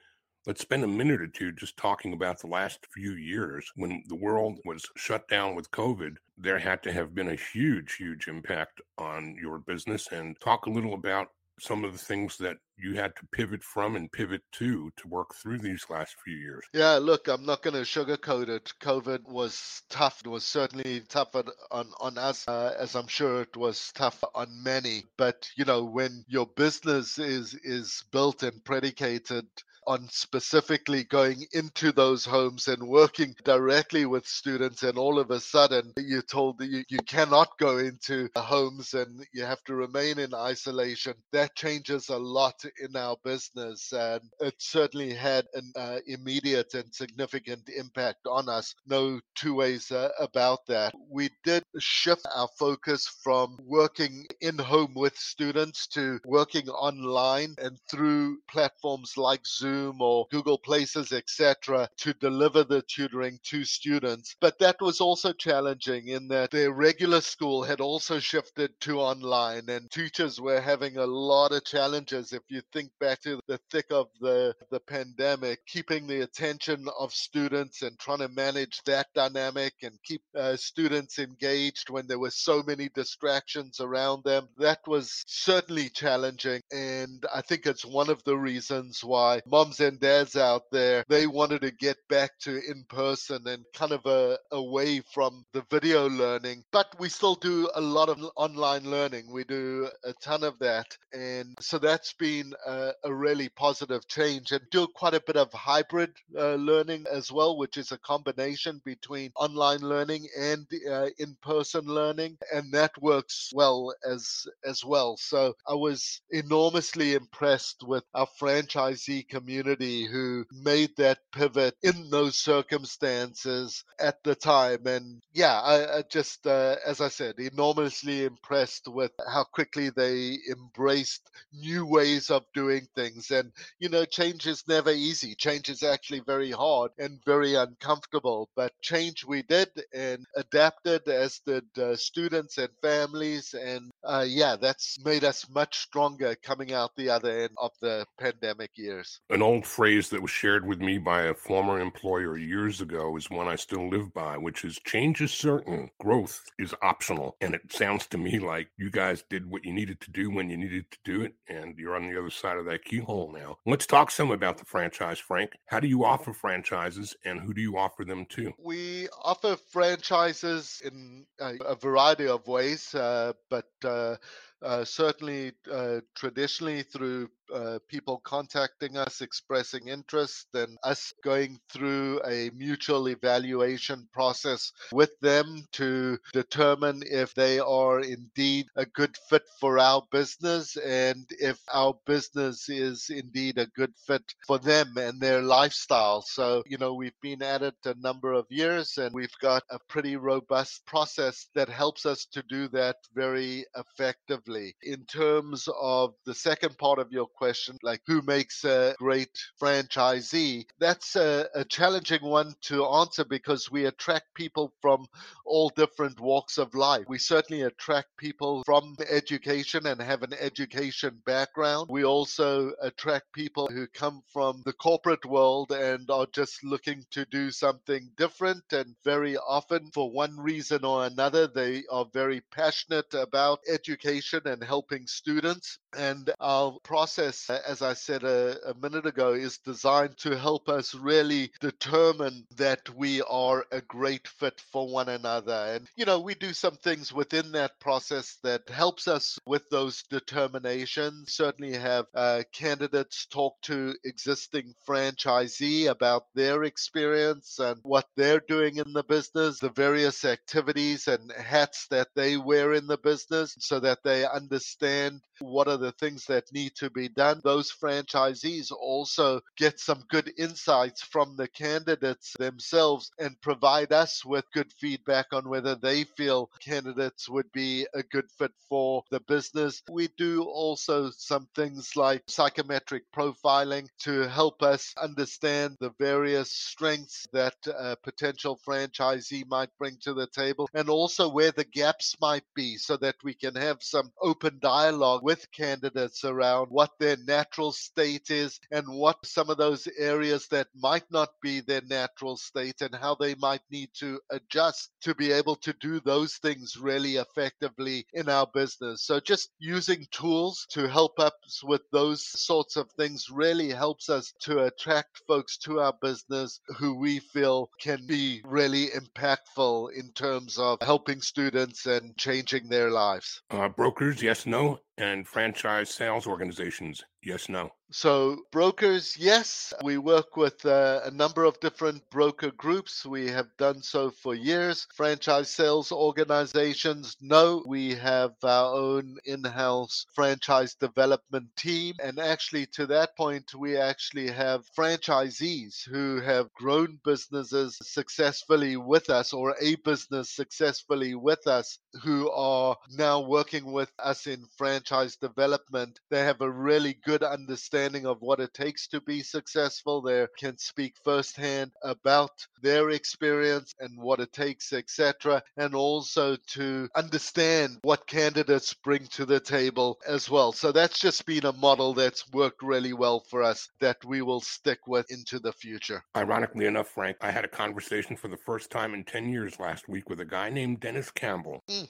Let's 0.47 0.63
spend 0.63 0.85
a 0.85 0.89
minute 0.89 1.21
or 1.21 1.27
two 1.27 1.53
just 1.53 1.77
talking 1.77 2.15
about 2.15 2.41
the 2.41 2.47
last 2.47 2.87
few 2.95 3.13
years 3.13 3.71
when 3.77 4.03
the 4.09 4.17
world 4.17 4.59
was 4.65 4.83
shut 4.97 5.29
down 5.29 5.55
with 5.55 5.71
COVID. 5.71 6.17
There 6.39 6.59
had 6.59 6.83
to 6.85 6.93
have 6.93 7.15
been 7.15 7.29
a 7.29 7.35
huge, 7.53 7.97
huge 7.97 8.27
impact 8.27 8.81
on 8.97 9.37
your 9.39 9.59
business 9.59 10.09
and 10.13 10.41
talk 10.41 10.65
a 10.65 10.71
little 10.71 10.95
about 10.95 11.29
some 11.61 11.85
of 11.85 11.93
the 11.93 11.99
things 11.99 12.39
that 12.39 12.57
you 12.79 12.95
had 12.95 13.15
to 13.17 13.27
pivot 13.33 13.63
from 13.63 13.97
and 13.97 14.11
pivot 14.11 14.41
to 14.53 14.91
to 14.97 15.09
work 15.09 15.35
through 15.35 15.59
these 15.59 15.85
last 15.91 16.17
few 16.25 16.37
years? 16.37 16.65
Yeah, 16.73 16.95
look, 16.95 17.29
I'm 17.29 17.45
not 17.45 17.63
going 17.63 17.75
to 17.75 17.83
sugarcoat 17.83 18.49
it. 18.49 18.73
COVID 18.81 19.29
was 19.29 19.83
tough. 19.91 20.23
It 20.25 20.31
was 20.31 20.45
certainly 20.45 21.03
tough 21.09 21.37
on, 21.37 21.93
on 22.01 22.17
us, 22.17 22.49
uh, 22.49 22.75
as 22.79 22.97
I'm 22.97 23.09
sure 23.09 23.43
it 23.43 23.59
was 23.59 23.93
tough 23.95 24.25
on 24.35 24.49
many. 24.63 25.05
But, 25.19 25.51
you 25.55 25.67
know, 25.67 25.85
when 25.85 26.25
your 26.29 26.47
business 26.47 27.19
is, 27.19 27.53
is 27.63 28.05
built 28.11 28.43
and 28.43 28.65
predicated 28.65 29.47
on 29.91 30.09
specifically 30.09 31.03
going 31.03 31.45
into 31.53 31.91
those 31.91 32.25
homes 32.25 32.69
and 32.69 32.81
working 32.81 33.35
directly 33.43 34.07
with 34.07 34.25
students 34.25 34.85
and 34.85 34.97
all 34.97 35.19
of 35.19 35.33
a 35.33 35.41
sudden 35.41 35.93
you're 35.97 36.23
told 36.23 36.57
that 36.59 36.69
you, 36.69 36.85
you 36.89 36.99
cannot 36.99 37.49
go 37.59 37.79
into 37.79 38.29
homes 38.37 38.95
and 38.95 39.27
you 39.33 39.43
have 39.43 39.61
to 39.65 39.75
remain 39.75 40.21
in 40.21 40.33
isolation. 40.33 41.13
That 41.33 41.57
changes 41.57 42.09
a 42.09 42.17
lot 42.17 42.55
in 42.81 42.95
our 42.95 43.17
business 43.25 43.93
and 43.93 44.21
it 44.39 44.55
certainly 44.59 45.13
had 45.13 45.47
an 45.55 45.73
uh, 45.75 45.99
immediate 46.07 46.73
and 46.75 46.95
significant 46.95 47.69
impact 47.69 48.29
on 48.29 48.49
us. 48.49 48.73
No 48.87 49.19
two 49.35 49.57
ways 49.57 49.91
uh, 49.91 50.11
about 50.21 50.61
that. 50.69 50.95
We 51.11 51.31
did 51.43 51.65
shift 51.81 52.29
our 52.33 52.49
focus 52.57 53.09
from 53.25 53.59
working 53.65 54.25
in 54.41 54.57
home 54.57 54.93
with 54.95 55.17
students 55.17 55.89
to 55.89 56.21
working 56.25 56.69
online 56.69 57.57
and 57.61 57.77
through 57.91 58.39
platforms 58.49 59.15
like 59.17 59.45
zoom 59.45 59.80
Or 60.01 60.27
Google 60.31 60.59
Places, 60.59 61.13
etc., 61.13 61.89
to 61.99 62.13
deliver 62.15 62.65
the 62.65 62.83
tutoring 62.83 63.39
to 63.45 63.65
students. 63.65 64.37
But 64.41 64.59
that 64.59 64.81
was 64.81 65.01
also 65.01 65.33
challenging 65.33 66.09
in 66.09 66.29
that 66.29 66.51
their 66.51 66.73
regular 66.73 67.21
school 67.21 67.63
had 67.63 67.81
also 67.81 68.19
shifted 68.19 68.79
to 68.81 69.01
online, 69.01 69.69
and 69.69 69.91
teachers 69.91 70.41
were 70.41 70.61
having 70.61 70.97
a 70.97 71.07
lot 71.07 71.53
of 71.53 71.65
challenges. 71.65 72.33
If 72.33 72.43
you 72.49 72.63
think 72.73 72.91
back 73.01 73.21
to 73.23 73.41
the 73.47 73.59
thick 73.71 73.87
of 73.91 74.09
the, 74.21 74.55
the 74.71 74.81
pandemic, 74.81 75.65
keeping 75.67 76.07
the 76.07 76.21
attention 76.23 76.87
of 76.99 77.13
students 77.13 77.83
and 77.83 77.99
trying 77.99 78.19
to 78.19 78.29
manage 78.29 78.83
that 78.85 79.07
dynamic 79.15 79.75
and 79.83 79.99
keep 80.05 80.23
uh, 80.37 80.57
students 80.57 81.19
engaged 81.19 81.91
when 81.91 82.07
there 82.07 82.19
were 82.19 82.31
so 82.31 82.63
many 82.67 82.89
distractions 82.95 83.81
around 83.81 84.25
them, 84.25 84.49
that 84.59 84.81
was 84.87 85.25
certainly 85.27 85.89
challenging. 85.89 86.61
And 86.73 87.25
I 87.35 87.41
think 87.41 87.67
it's 87.67 87.85
one 87.85 88.11
of 88.11 88.23
the 88.25 88.37
reasons 88.37 89.03
why 89.05 89.41
moms 89.61 89.81
and 89.81 90.01
dads 90.01 90.37
out 90.37 90.63
there, 90.73 91.05
they 91.11 91.27
wanted 91.27 91.61
to 91.61 91.71
get 91.71 91.99
back 92.09 92.31
to 92.41 92.51
in 92.67 92.83
person 92.89 93.47
and 93.47 93.63
kind 93.75 93.93
of 93.93 94.01
a, 94.07 94.39
away 94.53 95.03
from 95.13 95.45
the 95.53 95.63
video 95.71 96.09
learning. 96.09 96.65
But 96.73 96.87
we 96.99 97.11
still 97.11 97.35
do 97.35 97.69
a 97.75 97.81
lot 97.81 98.09
of 98.09 98.19
online 98.37 98.85
learning. 98.85 99.31
We 99.31 99.45
do 99.45 99.87
a 100.05 100.15
ton 100.23 100.45
of 100.45 100.59
that. 100.61 100.87
And 101.13 101.55
so 101.61 101.79
that's 101.79 102.15
been 102.15 102.55
a, 102.67 102.93
a 103.05 103.13
really 103.13 103.51
positive 103.51 104.09
change 104.09 104.53
and 104.53 104.63
do 104.71 104.87
quite 104.95 105.13
a 105.13 105.23
bit 105.27 105.37
of 105.37 105.53
hybrid 105.53 106.13
uh, 106.39 106.55
learning 106.55 107.05
as 107.13 107.31
well, 107.31 107.59
which 107.59 107.77
is 107.77 107.93
a 107.93 107.99
combination 107.99 108.81
between 108.87 109.31
online 109.37 109.81
learning 109.81 110.27
and 110.39 110.67
uh, 110.91 111.09
in-person 111.19 111.85
learning. 111.85 112.39
And 112.55 112.73
that 112.73 112.93
works 113.03 113.51
well 113.53 113.93
as, 114.11 114.47
as 114.65 114.83
well. 114.87 115.19
So 115.19 115.55
I 115.69 115.75
was 115.75 116.23
enormously 116.31 117.13
impressed 117.13 117.85
with 117.87 118.05
our 118.15 118.29
franchisee 118.41 119.29
community 119.29 119.50
who 119.59 120.45
made 120.53 120.97
that 120.97 121.19
pivot 121.33 121.75
in 121.83 122.11
those 122.11 122.37
circumstances 122.37 123.85
at 123.99 124.23
the 124.23 124.35
time. 124.35 124.87
And 124.87 125.21
yeah, 125.33 125.61
I, 125.61 125.99
I 125.99 126.03
just, 126.03 126.47
uh, 126.47 126.77
as 126.87 127.01
I 127.01 127.09
said, 127.09 127.39
enormously 127.39 128.25
impressed 128.25 128.89
with 128.89 129.13
how 129.27 129.45
quickly 129.45 129.91
they 129.91 130.39
embraced 130.51 131.31
new 131.53 131.87
ways 131.87 132.31
of 132.31 132.45
doing 132.55 132.87
things. 132.95 133.31
And, 133.31 133.53
you 133.79 133.89
know, 133.89 134.05
change 134.05 134.47
is 134.47 134.65
never 134.69 134.91
easy. 134.91 135.35
Change 135.35 135.69
is 135.69 135.83
actually 135.83 136.21
very 136.21 136.51
hard 136.51 136.93
and 136.99 137.21
very 137.25 137.55
uncomfortable. 137.55 138.49
But 138.57 138.73
change 138.83 139.25
we 139.25 139.43
did 139.43 139.69
and 139.93 140.25
adapted, 140.37 141.09
as 141.09 141.41
did 141.41 141.65
uh, 141.79 141.97
students 141.97 142.59
and 142.59 142.71
families. 142.83 143.55
And 143.55 143.91
uh, 144.05 144.25
yeah, 144.27 144.57
that's 144.61 144.99
made 145.05 145.25
us 145.25 145.49
much 145.49 145.79
stronger 145.79 146.35
coming 146.35 146.73
out 146.73 146.97
the 146.97 147.11
other 147.11 147.31
end 147.31 147.53
of 147.57 147.73
the 147.81 148.07
pandemic 148.19 148.71
years. 148.75 149.21
An 149.41 149.47
old 149.47 149.67
phrase 149.67 150.11
that 150.11 150.21
was 150.21 150.31
shared 150.31 150.67
with 150.67 150.83
me 150.83 150.99
by 150.99 151.23
a 151.23 151.33
former 151.33 151.81
employer 151.81 152.37
years 152.37 152.83
ago 152.83 153.17
is 153.17 153.31
one 153.31 153.49
I 153.49 153.57
still 153.57 153.89
live 153.89 154.13
by, 154.13 154.37
which 154.37 154.67
is 154.67 154.79
change 154.85 155.23
is 155.23 155.33
certain, 155.33 155.91
growth 155.99 156.45
is 156.59 156.75
optional. 156.83 157.39
And 157.41 157.55
it 157.55 157.73
sounds 157.73 158.07
to 158.09 158.19
me 158.19 158.39
like 158.39 158.69
you 158.77 158.91
guys 158.91 159.25
did 159.31 159.51
what 159.51 159.65
you 159.65 159.73
needed 159.73 159.99
to 160.03 160.11
do 160.11 160.29
when 160.29 160.51
you 160.51 160.59
needed 160.59 160.91
to 160.91 160.99
do 161.07 161.23
it, 161.23 161.37
and 161.49 161.75
you're 161.79 161.97
on 161.97 162.03
the 162.03 162.19
other 162.19 162.29
side 162.29 162.59
of 162.59 162.67
that 162.67 162.85
keyhole 162.85 163.33
now. 163.33 163.57
Let's 163.65 163.87
talk 163.87 164.11
some 164.11 164.31
about 164.31 164.59
the 164.59 164.67
franchise, 164.67 165.19
Frank. 165.19 165.53
How 165.65 165.81
do 165.81 165.89
you 165.89 166.05
offer 166.05 166.35
franchises 166.35 167.17
and 167.25 167.41
who 167.41 167.55
do 167.55 167.63
you 167.63 167.79
offer 167.79 168.05
them 168.05 168.27
to? 168.33 168.53
We 168.59 169.09
offer 169.25 169.57
franchises 169.57 170.83
in 170.85 171.25
a, 171.41 171.77
variety 171.77 172.27
of 172.27 172.47
ways, 172.47 172.95
uh, 172.95 173.33
but 173.49 173.71
uh, 173.87 174.17
uh, 174.63 174.85
certainly 174.85 175.53
uh, 175.73 176.01
traditionally 176.15 176.83
through 176.83 177.31
uh, 177.53 177.79
people 177.89 178.21
contacting 178.25 178.97
us 178.97 179.21
expressing 179.21 179.89
interest 179.89 180.47
and 180.55 180.79
us 180.83 181.13
going 181.23 181.59
through 181.73 182.21
a 182.27 182.51
mutual 182.55 183.09
evaluation 183.09 184.09
process 184.13 184.73
with 184.93 185.19
them 185.21 185.67
to 185.73 186.19
determine 186.33 187.03
if 187.07 187.35
they 187.35 187.59
are 187.59 188.01
indeed 188.01 188.67
a 188.77 188.87
good 188.87 189.17
fit 189.29 189.43
for 189.61 189.79
our 189.79 190.03
business 190.11 190.77
and 190.77 191.27
if 191.39 191.59
our 191.73 191.95
business 192.07 192.69
is 192.69 193.11
indeed 193.11 193.59
a 193.59 193.67
good 193.67 193.93
fit 194.07 194.23
for 194.47 194.59
them 194.59 194.97
and 194.97 195.21
their 195.21 195.43
lifestyle. 195.43 196.23
So, 196.23 196.63
you 196.67 196.79
know, 196.79 196.95
we've 196.95 197.21
been 197.21 197.43
at 197.43 197.63
it 197.63 197.75
a 197.85 197.95
number 198.01 198.33
of 198.33 198.47
years 198.51 198.99
and 198.99 199.15
we've 199.15 199.39
got 199.41 199.63
a 199.71 199.79
pretty 199.89 200.17
robust 200.17 200.85
process 200.87 201.47
that 201.55 201.69
helps 201.69 202.07
us 202.07 202.27
to 202.33 202.43
do 202.49 202.69
that 202.69 202.97
very 203.15 203.65
effectively. 203.77 204.75
In 204.83 205.05
terms 205.07 205.69
of 205.81 206.15
the 206.27 206.35
second 206.35 206.77
part 206.79 206.99
of 206.99 207.13
your 207.13 207.29
question, 207.41 207.79
like 207.83 208.03
who 208.07 208.21
makes 208.23 208.65
a 208.65 208.95
great 208.99 209.35
franchisee, 209.61 210.67
that's 210.79 211.17
a, 211.17 211.49
a 211.55 211.65
challenging 211.65 212.23
one 212.23 212.55
to 212.61 212.85
answer 212.85 213.25
because 213.25 213.71
we 213.71 213.87
attract 213.87 214.35
people 214.35 214.73
from 214.83 215.07
all 215.47 215.71
different 215.71 216.21
walks 216.21 216.59
of 216.59 216.75
life. 216.75 217.05
We 217.09 217.19
certainly 217.19 217.63
attract 217.63 218.09
people 218.19 218.63
from 218.65 218.95
education 219.09 219.87
and 219.87 220.01
have 220.03 220.23
an 220.23 220.35
education 220.39 221.13
background. 221.25 221.87
We 221.89 222.05
also 222.05 222.73
attract 222.83 223.33
people 223.33 223.69
who 223.69 223.87
come 223.87 224.23
from 224.33 224.63
the 224.67 224.75
corporate 224.75 225.25
world 225.25 225.73
and 225.73 226.11
are 226.11 226.27
just 226.33 226.63
looking 226.63 227.05
to 227.13 227.25
do 227.31 227.51
something 227.51 228.11
different. 228.17 228.65
And 228.73 228.95
very 229.03 229.37
often, 229.39 229.91
for 229.95 230.11
one 230.11 230.37
reason 230.39 230.85
or 230.85 231.07
another, 231.07 231.47
they 231.47 231.85
are 231.91 232.07
very 232.13 232.43
passionate 232.53 233.15
about 233.15 233.61
education 233.67 234.43
and 234.45 234.63
helping 234.63 235.07
students. 235.07 235.79
And 235.97 236.31
our 236.41 236.79
process, 236.83 237.30
as 237.49 237.83
I 237.83 237.95
said 237.95 238.25
a, 238.25 238.71
a, 238.71 238.75
minute 238.75 239.07
ago, 239.07 239.33
is 239.33 239.59
designed 239.59 240.17
to 240.19 240.37
help 240.37 240.69
us 240.69 240.95
really 240.95 241.51
determine 241.61 242.47
that 242.57 242.89
we 242.97 243.23
are 243.23 243.67
a 243.71 243.81
great 243.81 244.27
fit 244.27 244.61
for 244.73 244.89
one 244.89 245.09
another. 245.09 245.73
And, 245.75 245.89
you 245.97 246.05
know, 246.05 246.21
we 246.21 246.35
do 246.35 246.53
some 246.53 246.77
things 246.77 247.13
within 247.13 247.53
that 247.53 247.79
process 247.81 248.39
that 248.43 248.69
helps 248.69 249.09
us 249.09 249.39
with 249.47 249.69
those 249.71 250.03
determinations. 250.11 251.33
Certainly 251.33 251.77
have 251.77 252.07
uh, 252.15 252.43
candidates 252.53 253.27
talk 253.27 253.61
to 253.63 253.95
existing 254.05 254.75
franchisee 254.89 255.89
about 255.89 256.25
their 256.35 256.65
experience 256.65 257.59
and 257.59 257.79
what 257.83 258.07
they're 258.17 258.43
doing 258.49 258.77
in 258.77 258.93
the 258.93 259.05
business, 259.05 259.59
the 259.59 259.71
various 259.71 260.25
activities 260.25 261.09
and 261.09 261.33
hats 261.33 261.87
that 261.91 262.09
they 262.15 262.37
wear 262.37 262.73
in 262.73 262.87
the 262.87 262.99
business 262.99 263.55
so 263.59 263.81
that 263.81 264.03
they 264.03 264.27
understand 264.27 265.21
what 265.41 265.69
are 265.69 265.77
the 265.77 265.93
things 265.93 266.25
that 266.27 266.45
need 266.53 266.75
to 266.77 266.91
be 266.91 267.09
done. 267.15 267.41
Those 267.45 267.73
franchisees 267.73 268.71
also 268.73 269.41
get 269.57 269.79
some 269.81 270.05
good 270.09 270.33
insights 270.39 271.03
from 271.03 271.37
the 271.37 271.49
candidates 271.49 272.35
themselves 272.39 273.11
and 273.19 273.41
provide 273.41 273.93
us 273.93 274.25
with 274.25 274.45
good 274.53 274.73
feedback 274.73 275.27
on 275.33 275.49
whether 275.49 275.75
they 275.75 276.05
feel 276.05 276.51
candidates 276.61 277.29
would 277.29 277.51
be 277.53 277.87
a 277.95 278.03
good 278.03 278.31
fit 278.31 278.53
for 278.69 279.03
the 279.11 279.21
business. 279.21 279.83
We 279.91 280.09
do 280.17 280.43
also 280.45 281.11
some 281.11 281.49
things 281.55 281.97
like 281.97 282.23
psychometric 282.27 283.05
profiling 283.15 283.89
to 284.01 284.29
help 284.29 284.63
us 284.63 284.95
understand 285.01 285.77
the 285.81 285.93
various 285.99 286.51
strengths 286.51 287.27
that 287.33 287.55
a 287.67 287.97
potential 287.97 288.59
franchisee 288.67 289.47
might 289.49 289.71
bring 289.79 289.97
to 290.03 290.15
the 290.15 290.27
table 290.29 290.69
and 290.75 290.89
also 290.89 291.29
where 291.29 291.53
the 291.53 291.65
gaps 291.65 292.17
might 292.21 292.45
be 292.55 292.77
so 292.77 292.97
that 292.97 293.17
we 293.23 293.35
can 293.35 293.55
have 293.55 293.83
some 293.83 294.13
open 294.23 294.59
dialogue 294.61 295.23
with 295.23 295.51
candidates 295.53 296.25
around 296.25 296.69
what 296.71 296.91
their 297.01 297.17
natural 297.27 297.73
state 297.73 298.31
is 298.31 298.61
and 298.71 298.87
what 298.87 299.17
some 299.25 299.51
of 299.51 299.57
those 299.57 299.89
areas 299.99 300.47
that 300.49 300.69
might 300.77 301.11
not 301.11 301.31
be 301.43 301.61
their 301.61 301.81
natural 301.89 302.37
state 302.37 302.83
and 302.83 302.95
how 302.95 303.17
they 303.17 303.35
might 303.37 303.63
need 303.71 303.89
to 303.95 304.21
adjust 304.31 304.91
to 305.01 305.15
be 305.15 305.33
able 305.33 305.57
to 305.57 305.73
do 305.81 305.99
those 306.01 306.37
things 306.37 306.77
really 306.77 307.17
effectively 307.17 308.07
in 308.13 308.29
our 308.29 308.47
business. 308.55 309.03
So 309.05 309.19
just 309.19 309.51
using 309.59 310.07
tools 310.13 310.67
to 310.71 310.89
help 310.89 311.19
us 311.19 311.33
with 311.65 311.83
those 311.91 312.25
sorts 312.25 312.77
of 312.77 312.91
things 312.93 313.29
really 313.31 313.71
helps 313.71 314.11
us 314.11 314.33
to 314.43 314.65
attract 314.65 315.23
folks 315.27 315.57
to 315.59 315.81
our 315.81 315.95
business 316.03 316.61
who 316.79 316.95
we 316.95 317.19
feel 317.19 317.71
can 317.81 318.07
be 318.07 318.43
really 318.45 318.89
impactful 318.89 319.95
in 319.95 320.13
terms 320.13 320.59
of 320.59 320.79
helping 320.83 321.23
students 321.23 321.87
and 321.87 322.17
changing 322.19 322.69
their 322.69 322.91
lives. 322.91 323.41
Uh, 323.51 323.69
brokers, 323.69 324.23
yes, 324.23 324.45
no 324.45 324.81
and 325.01 325.27
franchise 325.27 325.91
sales 325.91 326.27
organizations? 326.27 326.90
Jones 326.91 327.05
Yes, 327.23 327.49
no. 327.49 327.71
So, 327.93 328.45
brokers, 328.53 329.17
yes, 329.19 329.75
we 329.83 329.99
work 329.99 330.37
with 330.37 330.65
uh, 330.65 331.01
a 331.05 331.11
number 331.11 331.43
of 331.43 331.59
different 331.59 332.09
broker 332.09 332.53
groups. 332.53 333.05
We 333.05 333.29
have 333.31 333.49
done 333.59 333.83
so 333.83 334.13
for 334.13 334.33
years. 334.33 334.87
Franchise 334.95 335.51
sales 335.51 335.91
organizations, 335.91 337.17
no, 337.21 337.65
we 337.67 337.97
have 337.97 338.31
our 338.45 338.73
own 338.75 339.17
in 339.25 339.43
house 339.43 340.07
franchise 340.15 340.77
development 340.77 341.49
team. 341.57 341.97
And 342.01 342.21
actually, 342.21 342.67
to 342.75 342.87
that 342.87 343.17
point, 343.17 343.55
we 343.57 343.77
actually 343.77 344.31
have 344.31 344.71
franchisees 344.79 345.85
who 345.85 346.21
have 346.21 346.53
grown 346.55 347.01
businesses 347.05 347.77
successfully 347.83 348.77
with 348.77 349.11
us 349.11 349.33
or 349.33 349.57
a 349.61 349.75
business 349.85 350.31
successfully 350.31 351.17
with 351.17 351.45
us 351.49 351.81
who 352.05 352.31
are 352.31 352.77
now 352.97 353.21
working 353.21 353.73
with 353.73 353.91
us 353.99 354.29
in 354.29 354.45
franchise 354.57 355.17
development, 355.17 355.99
they 356.09 356.21
have 356.21 356.41
a 356.41 356.51
really 356.51 356.95
good 357.05 357.10
understanding 357.19 358.07
of 358.07 358.21
what 358.21 358.41
it 358.41 358.55
takes 358.55 358.87
to 358.89 359.01
be 359.01 359.23
successful. 359.23 360.01
They 360.01 360.27
can 360.39 360.59
speak 360.59 360.95
firsthand 361.03 361.73
about 361.83 362.47
their 362.63 362.91
experience 362.91 363.75
and 363.81 364.01
what 364.01 364.21
it 364.21 364.33
takes, 364.33 364.73
etc., 364.73 365.43
and 365.57 365.75
also 365.75 366.37
to 366.49 366.89
understand 366.95 367.79
what 367.83 368.07
candidates 368.07 368.75
bring 368.75 369.07
to 369.09 369.27
the 369.27 369.41
table 369.41 369.99
as 370.07 370.31
well. 370.31 370.53
So 370.53 370.73
that's 370.73 370.99
just 370.99 371.27
been 371.27 371.47
a 371.47 371.53
model 371.53 371.95
that's 371.95 372.31
worked 372.33 372.63
really 372.63 372.93
well 372.93 373.25
for 373.29 373.43
us 373.43 373.69
that 373.81 373.97
we 374.05 374.23
will 374.23 374.41
stick 374.41 374.87
with 374.87 375.11
into 375.11 375.39
the 375.39 375.53
future. 375.53 376.03
Ironically 376.17 376.67
enough, 376.67 376.89
Frank, 376.89 377.17
I 377.21 377.31
had 377.31 377.45
a 377.45 377.49
conversation 377.49 378.17
for 378.17 378.29
the 378.29 378.37
first 378.37 378.71
time 378.71 378.95
in 378.95 379.05
10 379.05 379.29
years 379.29 379.59
last 379.59 379.89
week 379.89 380.09
with 380.09 380.21
a 380.21 380.25
guy 380.25 380.51
named 380.51 380.81
Dennis 380.81 381.11
Campbell. 381.11 381.63
Mm. 381.69 381.89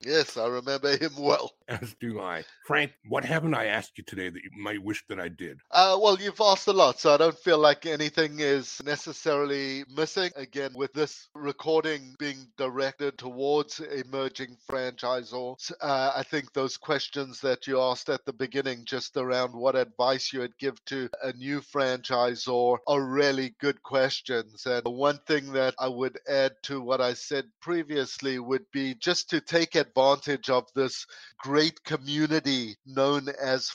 yes, 0.00 0.36
I 0.36 0.46
remember 0.48 0.96
him 0.96 1.12
well. 1.18 1.52
As 1.68 1.94
do 2.00 2.20
I. 2.20 2.44
Frank, 2.66 2.92
what 3.08 3.24
haven't 3.24 3.54
I 3.54 3.66
asked 3.66 3.98
you 3.98 4.04
today 4.04 4.28
that 4.28 4.42
you 4.42 4.47
might 4.56 4.82
wish 4.82 5.04
that 5.08 5.20
I 5.20 5.28
did? 5.28 5.60
Uh, 5.70 5.98
well, 6.00 6.18
you've 6.20 6.40
asked 6.40 6.68
a 6.68 6.72
lot, 6.72 6.98
so 6.98 7.14
I 7.14 7.16
don't 7.16 7.38
feel 7.38 7.58
like 7.58 7.86
anything 7.86 8.40
is 8.40 8.80
necessarily 8.84 9.84
missing. 9.94 10.30
Again, 10.36 10.72
with 10.74 10.92
this 10.92 11.28
recording 11.34 12.14
being 12.18 12.46
directed 12.56 13.18
towards 13.18 13.80
emerging 13.80 14.56
franchisors, 14.68 15.72
uh, 15.80 16.12
I 16.14 16.22
think 16.22 16.52
those 16.52 16.76
questions 16.76 17.40
that 17.40 17.66
you 17.66 17.80
asked 17.80 18.08
at 18.08 18.24
the 18.24 18.32
beginning, 18.32 18.84
just 18.84 19.16
around 19.16 19.54
what 19.54 19.76
advice 19.76 20.32
you 20.32 20.40
would 20.40 20.56
give 20.58 20.82
to 20.86 21.08
a 21.22 21.32
new 21.32 21.60
franchisor, 21.60 22.78
are 22.86 23.02
really 23.04 23.54
good 23.60 23.82
questions. 23.82 24.66
And 24.66 24.84
one 24.84 25.18
thing 25.26 25.52
that 25.52 25.74
I 25.78 25.88
would 25.88 26.18
add 26.28 26.52
to 26.64 26.80
what 26.80 27.00
I 27.00 27.14
said 27.14 27.44
previously 27.60 28.38
would 28.38 28.64
be 28.72 28.94
just 28.94 29.30
to 29.30 29.40
take 29.40 29.74
advantage 29.74 30.50
of 30.50 30.66
this 30.74 31.06
great 31.38 31.82
community 31.84 32.76
known 32.86 33.28
as 33.40 33.70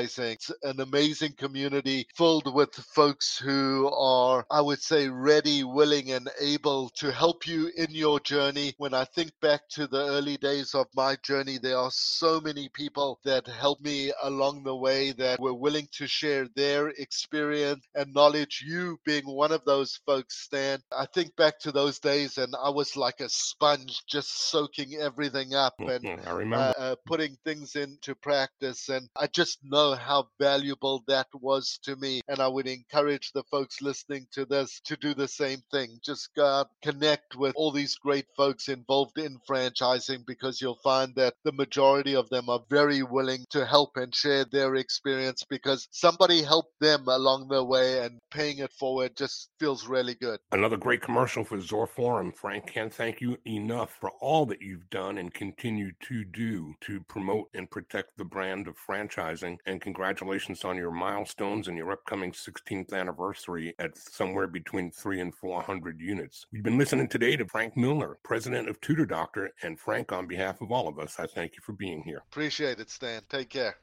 It's 0.00 0.50
an 0.62 0.80
amazing 0.80 1.32
community 1.32 2.06
filled 2.16 2.52
with 2.54 2.74
folks 2.74 3.38
who 3.38 3.90
are, 3.92 4.44
I 4.50 4.60
would 4.60 4.82
say, 4.82 5.08
ready, 5.08 5.64
willing, 5.64 6.12
and 6.12 6.28
able 6.40 6.90
to 6.96 7.10
help 7.10 7.46
you 7.46 7.70
in 7.76 7.88
your 7.90 8.20
journey. 8.20 8.74
When 8.78 8.94
I 8.94 9.04
think 9.04 9.32
back 9.40 9.62
to 9.70 9.86
the 9.86 10.04
early 10.04 10.36
days 10.36 10.74
of 10.74 10.86
my 10.94 11.16
journey, 11.22 11.58
there 11.58 11.78
are 11.78 11.90
so 11.90 12.40
many 12.40 12.68
people 12.68 13.18
that 13.24 13.46
helped 13.46 13.82
me 13.82 14.12
along 14.22 14.62
the 14.62 14.76
way 14.76 15.12
that 15.12 15.40
were 15.40 15.54
willing 15.54 15.88
to 15.92 16.06
share 16.06 16.46
their 16.54 16.88
experience 16.88 17.84
and 17.94 18.14
knowledge. 18.14 18.64
You 18.66 18.98
being 19.04 19.26
one 19.26 19.52
of 19.52 19.64
those 19.64 20.00
folks, 20.06 20.44
Stan. 20.44 20.80
I 20.96 21.06
think 21.06 21.34
back 21.36 21.58
to 21.60 21.72
those 21.72 21.98
days 21.98 22.38
and 22.38 22.54
I 22.62 22.70
was 22.70 22.96
like 22.96 23.20
a 23.20 23.28
sponge 23.28 24.02
just 24.06 24.50
soaking 24.50 24.94
everything 25.00 25.54
up 25.54 25.74
and 25.78 26.06
I 26.26 26.30
remember. 26.30 26.72
Uh, 26.78 26.92
uh, 26.92 26.96
putting 27.06 27.36
things 27.44 27.76
into 27.76 28.14
practice. 28.14 28.88
And 28.88 29.08
I 29.16 29.26
just 29.26 29.58
know 29.62 29.81
how 29.90 30.28
valuable 30.38 31.02
that 31.08 31.26
was 31.34 31.78
to 31.84 31.96
me. 31.96 32.20
And 32.28 32.38
I 32.40 32.48
would 32.48 32.66
encourage 32.66 33.32
the 33.32 33.44
folks 33.44 33.82
listening 33.82 34.26
to 34.32 34.44
this 34.44 34.80
to 34.84 34.96
do 34.96 35.14
the 35.14 35.28
same 35.28 35.62
thing. 35.70 35.98
Just 36.04 36.34
go 36.34 36.46
out, 36.46 36.68
connect 36.82 37.36
with 37.36 37.54
all 37.56 37.72
these 37.72 37.96
great 37.96 38.26
folks 38.36 38.68
involved 38.68 39.18
in 39.18 39.38
franchising 39.48 40.24
because 40.26 40.60
you'll 40.60 40.80
find 40.82 41.14
that 41.16 41.34
the 41.44 41.52
majority 41.52 42.14
of 42.14 42.28
them 42.30 42.48
are 42.48 42.62
very 42.70 43.02
willing 43.02 43.44
to 43.50 43.66
help 43.66 43.96
and 43.96 44.14
share 44.14 44.44
their 44.44 44.76
experience 44.76 45.44
because 45.48 45.88
somebody 45.90 46.42
helped 46.42 46.78
them 46.80 47.08
along 47.08 47.48
the 47.48 47.64
way 47.64 48.04
and 48.04 48.18
paying 48.30 48.58
it 48.58 48.72
forward 48.72 49.16
just 49.16 49.50
feels 49.58 49.86
really 49.86 50.14
good. 50.14 50.38
Another 50.52 50.76
great 50.76 51.02
commercial 51.02 51.44
for 51.44 51.60
Zor 51.60 51.86
Forum. 51.86 52.32
Frank 52.32 52.66
can't 52.66 52.92
thank 52.92 53.20
you 53.20 53.38
enough 53.46 53.96
for 54.00 54.10
all 54.20 54.46
that 54.46 54.60
you've 54.60 54.88
done 54.90 55.18
and 55.18 55.32
continue 55.32 55.92
to 56.00 56.24
do 56.24 56.74
to 56.80 57.00
promote 57.08 57.48
and 57.54 57.70
protect 57.70 58.16
the 58.16 58.24
brand 58.24 58.68
of 58.68 58.76
franchising. 58.76 59.56
And 59.66 59.71
congratulations 59.80 60.64
on 60.64 60.76
your 60.76 60.90
milestones 60.90 61.68
and 61.68 61.76
your 61.76 61.92
upcoming 61.92 62.32
16th 62.32 62.92
anniversary 62.92 63.74
at 63.78 63.96
somewhere 63.96 64.46
between 64.46 64.90
three 64.90 65.20
and 65.20 65.34
400 65.34 66.00
units. 66.00 66.46
We've 66.52 66.62
been 66.62 66.78
listening 66.78 67.08
today 67.08 67.36
to 67.36 67.46
Frank 67.46 67.76
Milner, 67.76 68.18
president 68.22 68.68
of 68.68 68.80
Tutor 68.80 69.06
Doctor. 69.06 69.50
And 69.62 69.78
Frank, 69.78 70.12
on 70.12 70.26
behalf 70.26 70.60
of 70.60 70.72
all 70.72 70.88
of 70.88 70.98
us, 70.98 71.18
I 71.18 71.26
thank 71.26 71.54
you 71.54 71.62
for 71.62 71.72
being 71.72 72.02
here. 72.02 72.22
Appreciate 72.30 72.80
it, 72.80 72.90
Stan. 72.90 73.22
Take 73.28 73.50
care. 73.50 73.76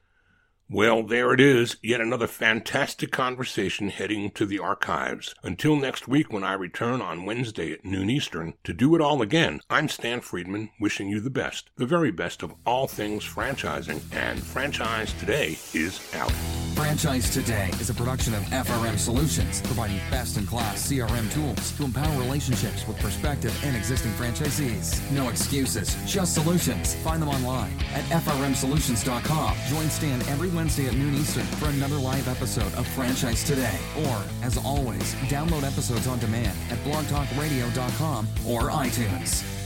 Well, 0.72 1.02
there 1.02 1.34
it 1.34 1.40
is, 1.40 1.78
yet 1.82 2.00
another 2.00 2.28
fantastic 2.28 3.10
conversation 3.10 3.88
heading 3.88 4.30
to 4.30 4.46
the 4.46 4.60
archives. 4.60 5.34
Until 5.42 5.74
next 5.74 6.06
week 6.06 6.32
when 6.32 6.44
I 6.44 6.52
return 6.52 7.02
on 7.02 7.24
Wednesday 7.24 7.72
at 7.72 7.84
noon 7.84 8.08
Eastern 8.08 8.54
to 8.62 8.72
do 8.72 8.94
it 8.94 9.00
all 9.00 9.20
again, 9.20 9.62
I'm 9.68 9.88
Stan 9.88 10.20
Friedman 10.20 10.70
wishing 10.78 11.08
you 11.08 11.18
the 11.18 11.28
best, 11.28 11.70
the 11.76 11.86
very 11.86 12.12
best 12.12 12.44
of 12.44 12.54
all 12.64 12.86
things 12.86 13.24
franchising, 13.24 14.00
and 14.14 14.40
Franchise 14.40 15.12
Today 15.14 15.58
is 15.74 16.00
out. 16.14 16.30
Franchise 16.76 17.30
Today 17.30 17.68
is 17.80 17.90
a 17.90 17.94
production 17.94 18.32
of 18.34 18.42
FRM 18.44 18.96
Solutions, 18.96 19.60
providing 19.62 19.98
best 20.08 20.36
in 20.38 20.46
class 20.46 20.88
CRM 20.88 21.32
tools 21.32 21.72
to 21.72 21.82
empower 21.82 22.16
relationships 22.20 22.86
with 22.86 22.96
prospective 23.00 23.58
and 23.64 23.76
existing 23.76 24.12
franchisees. 24.12 24.98
No 25.10 25.30
excuses, 25.30 25.96
just 26.06 26.34
solutions. 26.34 26.94
Find 27.02 27.20
them 27.20 27.28
online 27.28 27.72
at 27.92 28.04
frmsolutions.com. 28.04 29.56
Join 29.68 29.90
Stan 29.90 30.22
every 30.28 30.48
Wednesday 30.60 30.88
at 30.88 30.94
noon 30.94 31.14
Eastern 31.14 31.46
for 31.56 31.70
another 31.70 31.96
live 31.96 32.28
episode 32.28 32.74
of 32.74 32.86
Franchise 32.88 33.42
Today. 33.44 33.78
Or, 34.06 34.22
as 34.42 34.58
always, 34.58 35.14
download 35.30 35.62
episodes 35.62 36.06
on 36.06 36.18
demand 36.18 36.54
at 36.70 36.76
blogtalkradio.com 36.80 38.28
or 38.46 38.68
iTunes. 38.68 39.59